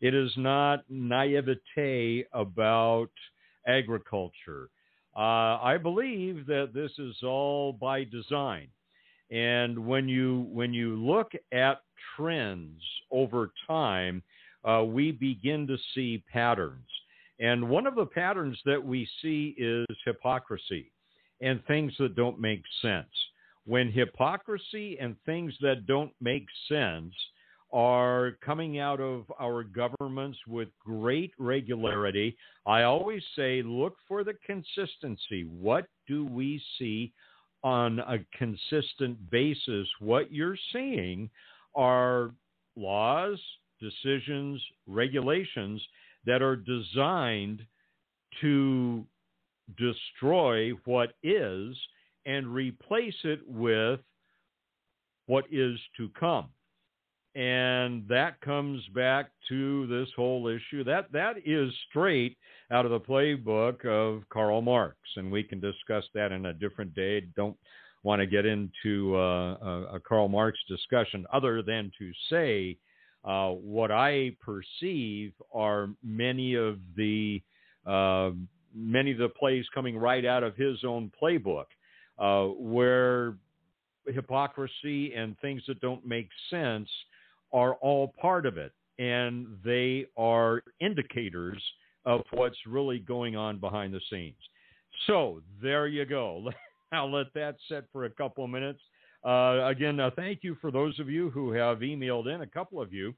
[0.00, 3.10] It is not naivete about
[3.66, 4.70] agriculture.
[5.16, 8.68] Uh, I believe that this is all by design.
[9.30, 11.82] And when you when you look at
[12.16, 14.22] trends over time,
[14.64, 16.86] uh, we begin to see patterns.
[17.38, 20.90] And one of the patterns that we see is hypocrisy
[21.40, 23.08] and things that don't make sense.
[23.64, 27.14] When hypocrisy and things that don't make sense
[27.72, 34.34] are coming out of our governments with great regularity, I always say look for the
[34.44, 35.44] consistency.
[35.44, 37.12] What do we see
[37.62, 39.86] on a consistent basis?
[39.98, 41.30] What you're seeing
[41.74, 42.32] are
[42.76, 43.40] laws,
[43.80, 45.82] decisions, regulations
[46.26, 47.64] that are designed
[48.40, 49.04] to
[49.76, 51.76] destroy what is
[52.26, 54.00] and replace it with
[55.26, 56.48] what is to come.
[57.34, 60.82] And that comes back to this whole issue.
[60.82, 62.36] That that is straight
[62.72, 66.94] out of the playbook of Karl Marx, and we can discuss that in a different
[66.94, 67.20] day.
[67.36, 67.56] Don't
[68.02, 72.76] want to get into uh, a, a, Karl Marx discussion, other than to say
[73.24, 77.42] uh, what I perceive are many of the
[77.86, 78.30] uh,
[78.74, 81.66] many of the plays coming right out of his own playbook,
[82.18, 83.34] uh, where
[84.06, 86.88] hypocrisy and things that don't make sense
[87.52, 91.62] are all part of it, and they are indicators
[92.04, 94.36] of what's really going on behind the scenes.
[95.06, 96.50] So there you go.
[96.92, 98.80] I'll let that set for a couple of minutes.
[99.24, 102.40] Uh, again, uh, thank you for those of you who have emailed in.
[102.40, 103.14] A couple of you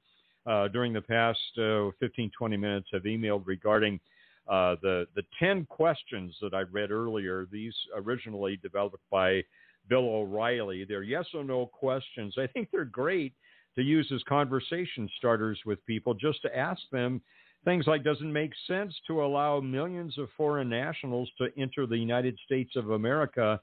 [0.47, 4.01] uh, during the past uh, 15, 20 minutes have emailed regarding
[4.49, 7.47] uh, the the 10 questions that I read earlier.
[7.51, 9.43] These originally developed by
[9.89, 10.85] Bill O'Reilly.
[10.85, 12.35] They're yes or no questions.
[12.36, 13.35] I think they're great
[13.77, 17.20] to use as conversation starters with people, just to ask them
[17.65, 21.97] things like does it make sense to allow millions of foreign nationals to enter the
[21.97, 23.61] United States of America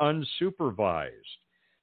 [0.00, 1.10] unsupervised?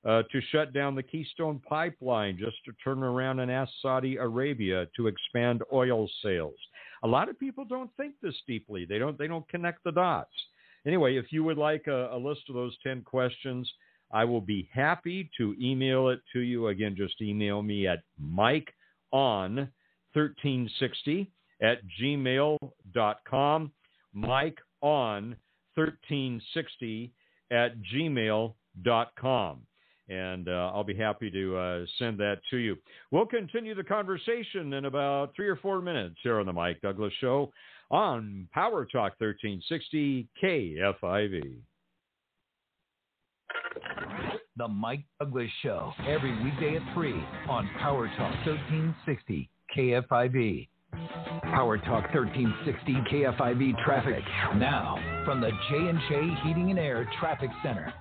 [0.06, 4.88] Uh, to shut down the Keystone Pipeline, just to turn around and ask Saudi Arabia
[4.96, 6.56] to expand oil sales.
[7.04, 8.86] A lot of people don't think this deeply.
[8.86, 9.18] They don't.
[9.18, 10.32] They don't connect the dots.
[10.86, 13.70] Anyway, if you would like a, a list of those ten questions,
[14.12, 16.68] I will be happy to email it to you.
[16.68, 18.74] Again, just email me at Mike
[19.12, 19.70] on
[20.14, 21.32] 1360
[21.62, 23.72] at gmail.com.
[24.14, 25.36] Mike on
[25.76, 27.14] 1360
[27.52, 29.62] at gmail.com.
[30.10, 32.78] And uh, I'll be happy to uh, send that to you.
[33.12, 37.12] We'll continue the conversation in about three or four minutes here on the Mike Douglass
[37.20, 37.52] Show
[37.92, 41.58] on Power Talk 1360 KFIV.
[44.58, 47.14] The Mike Douglass Show, every weekday at 3
[47.50, 50.68] on Power Talk 1360 KFIV.
[51.44, 54.24] Power Talk 1360 KFIV traffic
[54.56, 57.94] now from the J&J Heating and Air Traffic Center.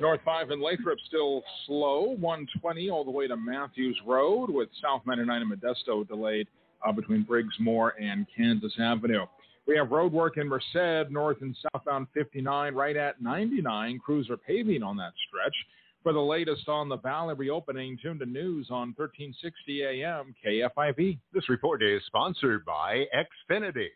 [0.00, 5.02] North 5 and Lathrop still slow, 120 all the way to Matthews Road with South
[5.06, 6.48] 99 in Modesto delayed
[6.86, 9.26] uh, between Briggsmore and Kansas Avenue.
[9.66, 13.98] We have road work in Merced, north and southbound 59, right at 99.
[13.98, 15.54] Crews are paving on that stretch.
[16.02, 21.18] For the latest on the Valley reopening, tune to news on 1360 AM KFIV.
[21.32, 23.88] This report is sponsored by Xfinity.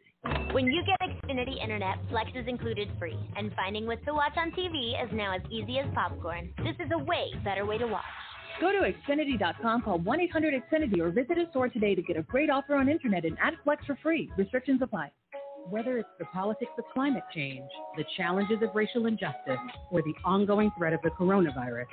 [0.52, 4.50] When you get Xfinity Internet, Flex is included free, and finding what to watch on
[4.52, 6.50] TV is now as easy as popcorn.
[6.64, 8.04] This is a way better way to watch.
[8.58, 12.22] Go to Xfinity.com, call 1 800 Xfinity, or visit a store today to get a
[12.22, 14.30] great offer on internet and add Flex for free.
[14.38, 15.10] Restrictions apply.
[15.70, 19.58] Whether it's the politics of climate change, the challenges of racial injustice,
[19.90, 21.86] or the ongoing threat of the coronavirus,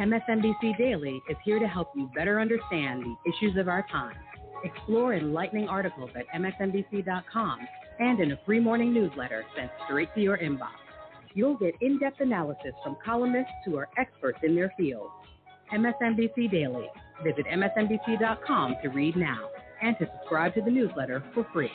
[0.00, 4.16] MSNBC Daily is here to help you better understand the issues of our time.
[4.64, 7.60] Explore enlightening articles at MSNBC.com
[8.00, 10.74] and in a free morning newsletter sent straight to your inbox.
[11.34, 15.08] You'll get in depth analysis from columnists who are experts in their field.
[15.72, 16.88] MSNBC Daily.
[17.22, 19.50] Visit MSNBC.com to read now
[19.82, 21.70] and to subscribe to the newsletter for free.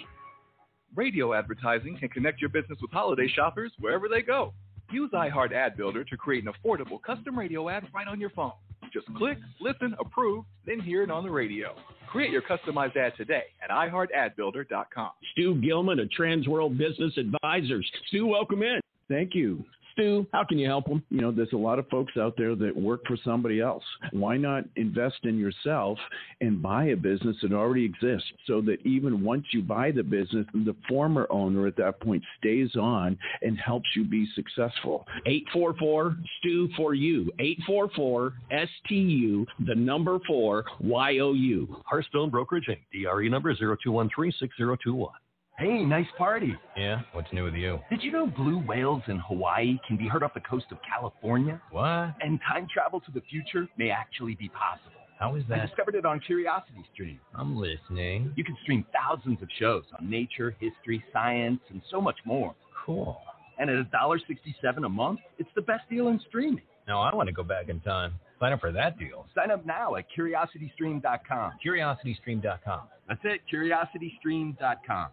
[0.95, 4.53] Radio advertising can connect your business with holiday shoppers wherever they go.
[4.91, 8.53] Use iHeart Ad Builder to create an affordable custom radio ad right on your phone.
[8.93, 11.75] Just click, listen, approve, then hear it on the radio.
[12.07, 15.09] Create your customized ad today at iHeartAdBuilder.com.
[15.33, 17.89] Stu Gilman of Transworld Business Advisors.
[18.07, 18.79] Stu, welcome in.
[19.09, 19.65] Thank you.
[19.95, 21.01] Stu, how can you help them?
[21.09, 23.83] You know, there's a lot of folks out there that work for somebody else.
[24.11, 25.97] Why not invest in yourself
[26.41, 30.45] and buy a business that already exists so that even once you buy the business,
[30.53, 35.05] the former owner at that point stays on and helps you be successful?
[35.25, 37.31] 844 Stu for you.
[37.39, 41.81] 844 STU, the number 4 YOU.
[41.85, 42.79] Hearthstone Brokerage Inc.
[42.91, 45.09] DRE number 0213 6021.
[45.57, 46.53] Hey, nice party.
[46.75, 47.79] Yeah, what's new with you?
[47.89, 51.61] Did you know blue whales in Hawaii can be heard off the coast of California?
[51.71, 52.13] What?
[52.19, 54.91] And time travel to the future may actually be possible.
[55.17, 55.61] How is that?
[55.61, 57.21] I discovered it on Curiosity Stream.
[57.33, 58.33] I'm listening.
[58.35, 62.53] You can stream thousands of shows on nature, history, science, and so much more.
[62.85, 63.17] Cool.
[63.57, 66.63] And at $1.67 a month, it's the best deal in streaming.
[66.85, 68.15] Now I want to go back in time.
[68.41, 69.25] Sign up for that deal.
[69.33, 71.53] Sign up now at curiositystream.com.
[71.65, 72.81] Curiositystream.com.
[73.07, 75.07] That's it, curiositystream.com.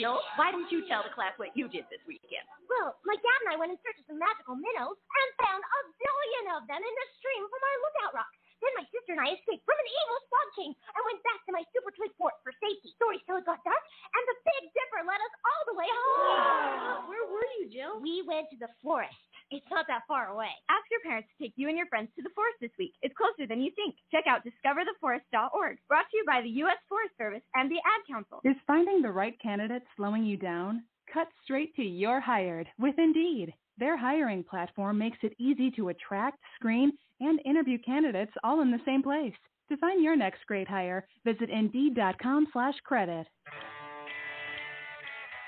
[0.00, 2.48] Jill, why didn't you tell the class what you did this weekend?
[2.72, 5.80] Well, my dad and I went in search of some magical minnows and found a
[6.00, 8.32] billion of them in the stream from our lookout rock.
[8.64, 11.52] Then my sister and I escaped from an evil slug king and went back to
[11.52, 12.96] my super twig fort for safety.
[12.96, 13.84] Story till it got dark,
[14.16, 17.08] and the Big Dipper led us all the way home.
[17.12, 18.00] Where were you, Jill?
[18.00, 19.20] We went to the forest.
[19.50, 20.50] It's not that far away.
[20.68, 22.94] Ask your parents to take you and your friends to the forest this week.
[23.02, 23.96] It's closer than you think.
[24.12, 25.78] Check out discovertheforest.org.
[25.88, 26.78] Brought to you by the U.S.
[26.88, 28.40] Forest Service and the Ad Council.
[28.44, 30.84] Is finding the right candidate slowing you down?
[31.12, 33.52] Cut straight to You're Hired with Indeed.
[33.78, 38.80] Their hiring platform makes it easy to attract, screen, and interview candidates all in the
[38.86, 39.34] same place.
[39.70, 43.26] To find your next great hire, visit Indeed.com slash credit.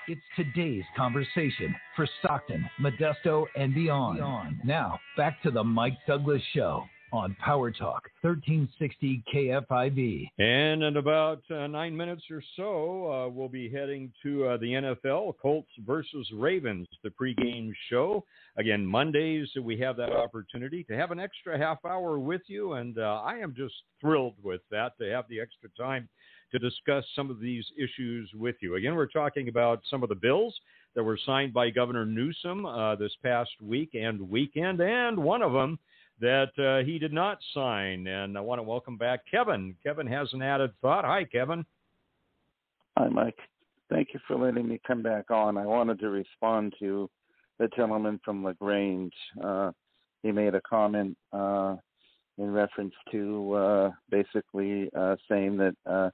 [0.08, 4.18] It's today's conversation for Stockton, Modesto, and beyond.
[4.64, 10.28] Now, back to the Mike Douglass Show on Power Talk, 1360 KFIV.
[10.40, 14.72] And in about uh, nine minutes or so, uh, we'll be heading to uh, the
[14.72, 18.24] NFL, Colts versus Ravens, the pregame show.
[18.56, 22.98] Again, Mondays, we have that opportunity to have an extra half hour with you, and
[22.98, 26.08] uh, I am just thrilled with that to have the extra time
[26.52, 28.76] to discuss some of these issues with you.
[28.76, 30.54] Again, we're talking about some of the bills
[30.94, 35.52] that were signed by Governor Newsom uh, this past week and weekend, and one of
[35.52, 35.78] them
[36.20, 38.06] that uh, he did not sign.
[38.06, 39.74] And I want to welcome back Kevin.
[39.82, 41.04] Kevin has an added thought.
[41.04, 41.64] Hi, Kevin.
[42.96, 43.38] Hi, Mike.
[43.90, 45.56] Thank you for letting me come back on.
[45.56, 47.08] I wanted to respond to
[47.58, 49.12] the gentleman from La Grange.
[49.42, 49.72] Uh,
[50.22, 51.76] he made a comment uh,
[52.38, 56.12] in reference to uh, basically uh, saying that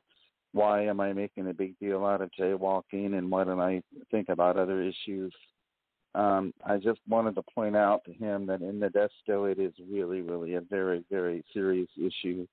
[0.52, 4.28] why am I making a big deal out of jaywalking and why don't I think
[4.28, 5.32] about other issues?
[6.14, 10.22] Um, I just wanted to point out to him that in Modesto it is really,
[10.22, 12.46] really a very, very serious issue.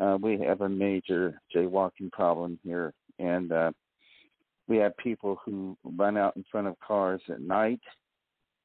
[0.00, 3.70] Uh, we have a major jaywalking problem here, and uh,
[4.66, 7.80] we have people who run out in front of cars at night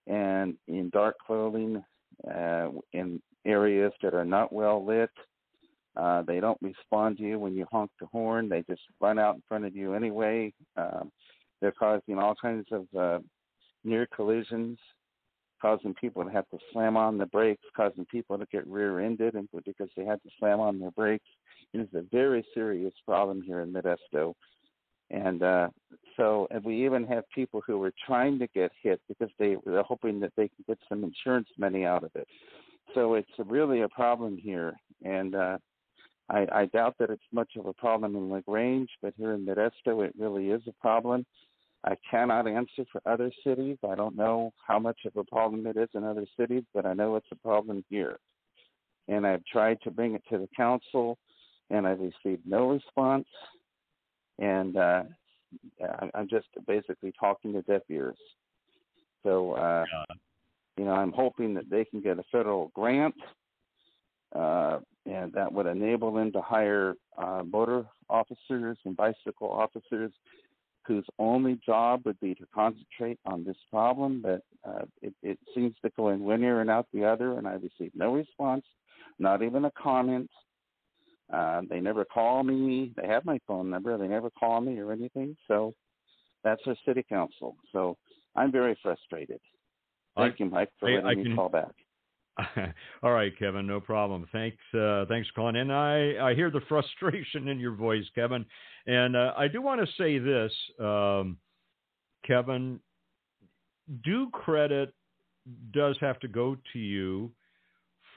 [0.08, 1.84] and in dark clothing
[2.34, 5.10] uh, in areas that are not well lit.
[6.24, 8.50] They don't respond to you when you honk the horn.
[8.50, 10.54] They just run out in front of you anyway.
[10.76, 11.12] Um,
[11.62, 13.20] they're causing all kinds of uh,
[13.84, 14.78] near collisions,
[15.62, 19.48] causing people to have to slam on the brakes, causing people to get rear-ended, and
[19.66, 21.26] because they had to slam on their brakes.
[21.74, 24.34] It is a very serious problem here in Modesto,
[25.10, 25.70] and uh,
[26.18, 29.84] so and we even have people who were trying to get hit because they were
[29.84, 32.28] hoping that they can get some insurance money out of it.
[32.94, 34.74] So it's really a problem here,
[35.04, 35.58] and uh,
[36.30, 39.46] I, I doubt that it's much of a problem in La Grange, but here in
[39.46, 41.26] Modesto, it really is a problem.
[41.84, 43.78] I cannot answer for other cities.
[43.88, 46.94] I don't know how much of a problem it is in other cities, but I
[46.94, 48.18] know it's a problem here.
[49.08, 51.20] And I've tried to bring it to the council,
[51.70, 53.28] and I've received no response.
[54.40, 55.04] And uh,
[55.80, 58.18] I- I'm just basically talking to deaf ears.
[59.22, 59.86] So, uh,
[60.78, 63.16] you know, I'm hoping that they can get a federal grant,
[64.36, 70.12] uh, and that would enable them to hire uh, motor officers and bicycle officers
[70.86, 74.22] whose only job would be to concentrate on this problem.
[74.22, 77.48] But uh, it, it seems to go in one ear and out the other, and
[77.48, 78.66] I received no response,
[79.18, 80.30] not even a comment.
[81.34, 82.94] Uh, they never call me.
[82.96, 83.98] They have my phone number.
[83.98, 85.36] They never call me or anything.
[85.48, 85.74] So
[86.44, 87.56] that's our city council.
[87.72, 87.98] So
[88.36, 89.40] I'm very frustrated.
[90.16, 91.74] Thank I- you, Mike, for I- letting I me can- call back.
[93.04, 94.28] All right, Kevin, no problem.
[94.32, 95.72] Thanks, uh, thanks for calling in.
[95.72, 98.46] I, I hear the frustration in your voice, Kevin,
[98.88, 101.38] and uh, I do want to say this, um,
[102.26, 102.80] Kevin.
[104.04, 104.94] Due credit
[105.72, 107.32] does have to go to you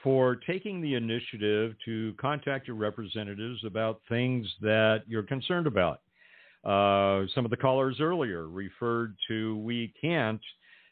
[0.03, 6.01] for taking the initiative to contact your representatives about things that you're concerned about.
[6.63, 10.41] Uh, some of the callers earlier referred to we can't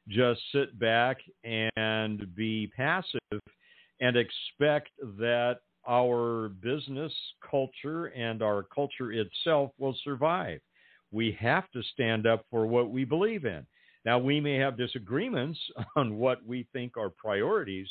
[0.08, 3.42] just sit back and be passive
[4.00, 4.90] and expect
[5.20, 7.14] that our business
[7.50, 10.60] culture and our culture itself will survive.
[11.12, 13.66] We have to stand up for what we believe in.
[14.06, 15.60] Now, we may have disagreements
[15.96, 17.88] on what we think are priorities,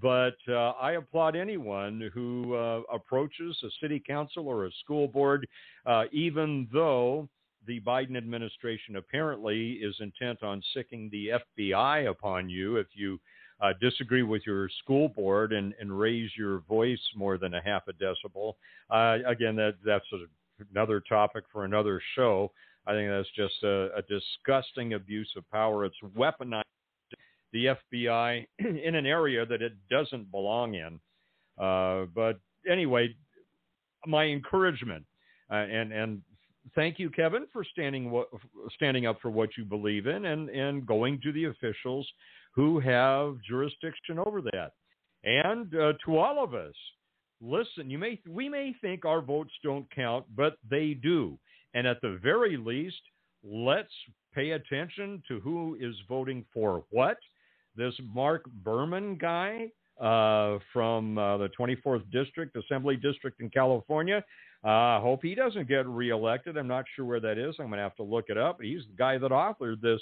[0.00, 5.46] but uh, I applaud anyone who uh, approaches a city council or a school board,
[5.86, 7.28] uh, even though
[7.66, 13.20] the Biden administration apparently is intent on sicking the FBI upon you if you
[13.60, 17.82] uh, disagree with your school board and, and raise your voice more than a half
[17.88, 18.54] a decibel.
[18.90, 20.24] Uh, again, that that's a,
[20.72, 22.50] another topic for another show.
[22.86, 25.84] I think that's just a, a disgusting abuse of power.
[25.84, 26.62] It's weaponized
[27.52, 31.00] the FBI in an area that it doesn't belong in.
[31.62, 33.14] Uh, but anyway,
[34.06, 35.04] my encouragement
[35.50, 36.22] uh, and and
[36.74, 38.22] thank you, Kevin, for standing
[38.74, 42.08] standing up for what you believe in and and going to the officials
[42.54, 44.72] who have jurisdiction over that.
[45.24, 46.74] And uh, to all of us,
[47.40, 47.90] listen.
[47.90, 51.38] You may we may think our votes don't count, but they do.
[51.74, 53.00] And at the very least,
[53.44, 53.92] let's
[54.34, 57.18] pay attention to who is voting for what.
[57.76, 59.70] This Marc Berman guy
[60.00, 64.24] uh, from uh, the 24th District, Assembly District in California.
[64.62, 66.58] I uh, hope he doesn't get reelected.
[66.58, 67.54] I'm not sure where that is.
[67.58, 68.60] I'm going to have to look it up.
[68.60, 70.00] He's the guy that authored this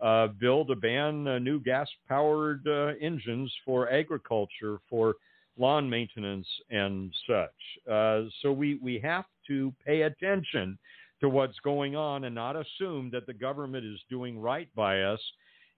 [0.00, 5.14] uh, bill to ban uh, new gas powered uh, engines for agriculture, for
[5.58, 7.90] lawn maintenance, and such.
[7.90, 10.76] Uh, so we, we have to pay attention
[11.20, 15.20] to what's going on and not assume that the government is doing right by us.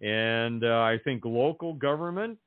[0.01, 2.39] And uh, I think local government,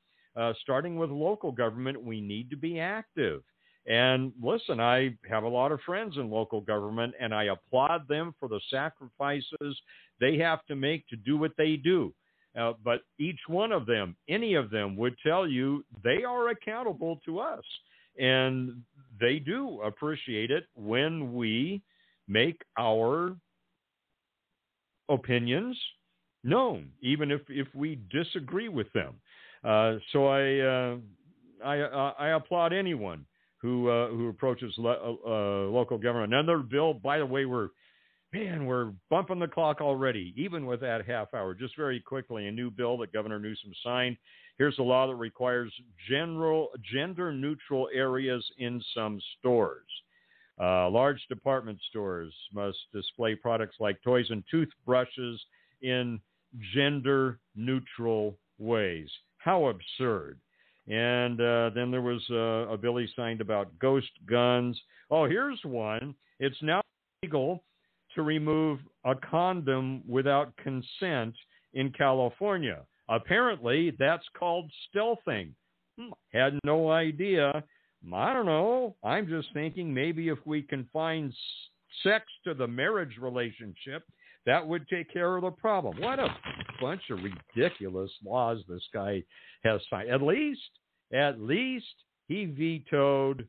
[0.62, 3.42] starting with local government, we need to be active.
[3.86, 8.34] And listen, I have a lot of friends in local government, and I applaud them
[8.38, 9.80] for the sacrifices
[10.20, 12.12] they have to make to do what they do.
[12.58, 17.20] Uh, but each one of them, any of them, would tell you they are accountable
[17.24, 17.62] to us.
[18.18, 18.82] And
[19.20, 21.82] they do appreciate it when we
[22.26, 23.36] make our
[25.08, 25.78] opinions
[26.42, 29.14] known, even if, if we disagree with them.
[29.62, 30.96] Uh, so I, uh,
[31.64, 33.26] I, uh, I applaud anyone
[33.66, 36.32] who uh, who approaches lo- uh, local government.
[36.32, 37.70] Another bill, by the way, we're
[38.32, 41.52] man, we're bumping the clock already, even with that half hour.
[41.52, 44.16] Just very quickly, a new bill that Governor Newsom signed.
[44.56, 45.72] Here's a law that requires
[46.08, 49.86] general gender neutral areas in some stores.
[50.62, 55.44] Uh, large department stores must display products like toys and toothbrushes
[55.82, 56.20] in
[56.72, 59.08] gender neutral ways.
[59.38, 60.38] How absurd.
[60.88, 64.80] And uh, then there was uh, a bill he signed about ghost guns.
[65.10, 66.14] Oh, here's one.
[66.38, 66.80] It's now
[67.22, 67.64] legal
[68.14, 71.34] to remove a condom without consent
[71.74, 72.82] in California.
[73.08, 75.50] Apparently, that's called stealthing.
[75.98, 77.64] Hmm, had no idea.
[78.14, 78.94] I don't know.
[79.02, 81.32] I'm just thinking maybe if we confine
[82.02, 84.04] sex to the marriage relationship,
[84.46, 86.00] that would take care of the problem.
[86.00, 86.28] What a
[86.80, 89.22] bunch of ridiculous laws this guy
[89.64, 90.10] has signed.
[90.10, 90.60] At least,
[91.12, 91.86] at least
[92.28, 93.46] he vetoed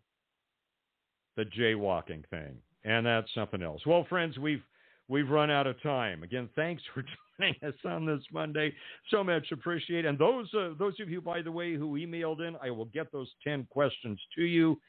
[1.35, 3.81] the jaywalking thing, and that's something else.
[3.85, 4.63] Well, friends, we've
[5.07, 6.23] we've run out of time.
[6.23, 7.03] Again, thanks for
[7.39, 8.73] joining us on this Monday.
[9.09, 10.05] So much appreciate.
[10.05, 13.11] And those uh, those of you, by the way, who emailed in, I will get
[13.11, 14.79] those ten questions to you.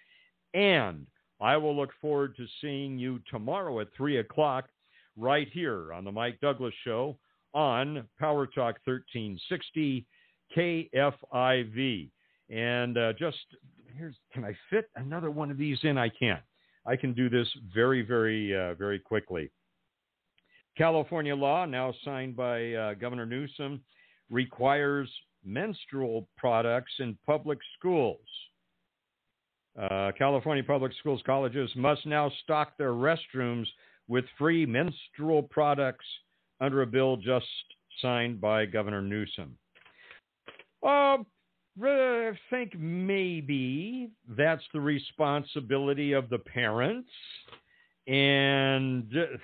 [0.54, 1.06] And
[1.40, 4.64] I will look forward to seeing you tomorrow at 3 o'clock
[5.18, 7.18] right here on the Mike Douglass Show
[7.52, 10.06] on Power Talk 1360
[10.56, 12.10] KFIV.
[12.50, 13.36] And uh, just
[13.96, 15.98] here's, can I fit another one of these in?
[15.98, 16.38] I can.
[16.86, 19.50] I can do this very, very, uh, very quickly.
[20.76, 23.82] California law, now signed by uh, Governor Newsom,
[24.30, 25.10] requires
[25.44, 28.20] menstrual products in public schools.
[29.78, 33.66] Uh, California public schools colleges must now stock their restrooms
[34.08, 36.06] with free menstrual products
[36.60, 37.46] under a bill just
[38.00, 39.56] signed by Governor Newsom.
[40.84, 41.18] Uh,
[41.80, 47.10] I think maybe that's the responsibility of the parents.
[48.06, 49.36] And uh,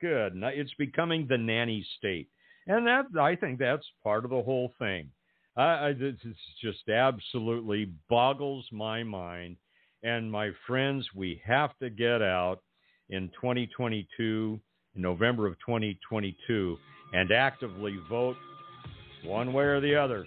[0.00, 2.28] good, it's becoming the nanny state.
[2.66, 5.10] And that I think that's part of the whole thing.
[5.56, 6.14] I, this
[6.62, 9.56] just absolutely boggles my mind.
[10.02, 12.60] And my friends, we have to get out
[13.12, 14.58] in 2022,
[14.96, 16.78] in November of 2022,
[17.12, 18.36] and actively vote
[19.24, 20.26] one way or the other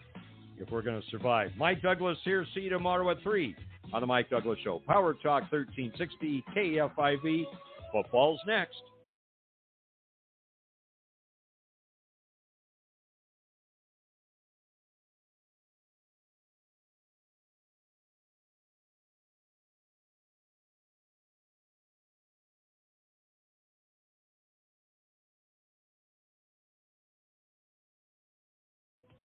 [0.59, 1.51] if we're going to survive.
[1.57, 2.45] Mike Douglass here.
[2.53, 3.55] See you tomorrow at 3
[3.91, 4.81] on the Mike Douglass Show.
[4.87, 7.43] Power Talk 1360 KFIV.
[7.91, 8.77] Football's next.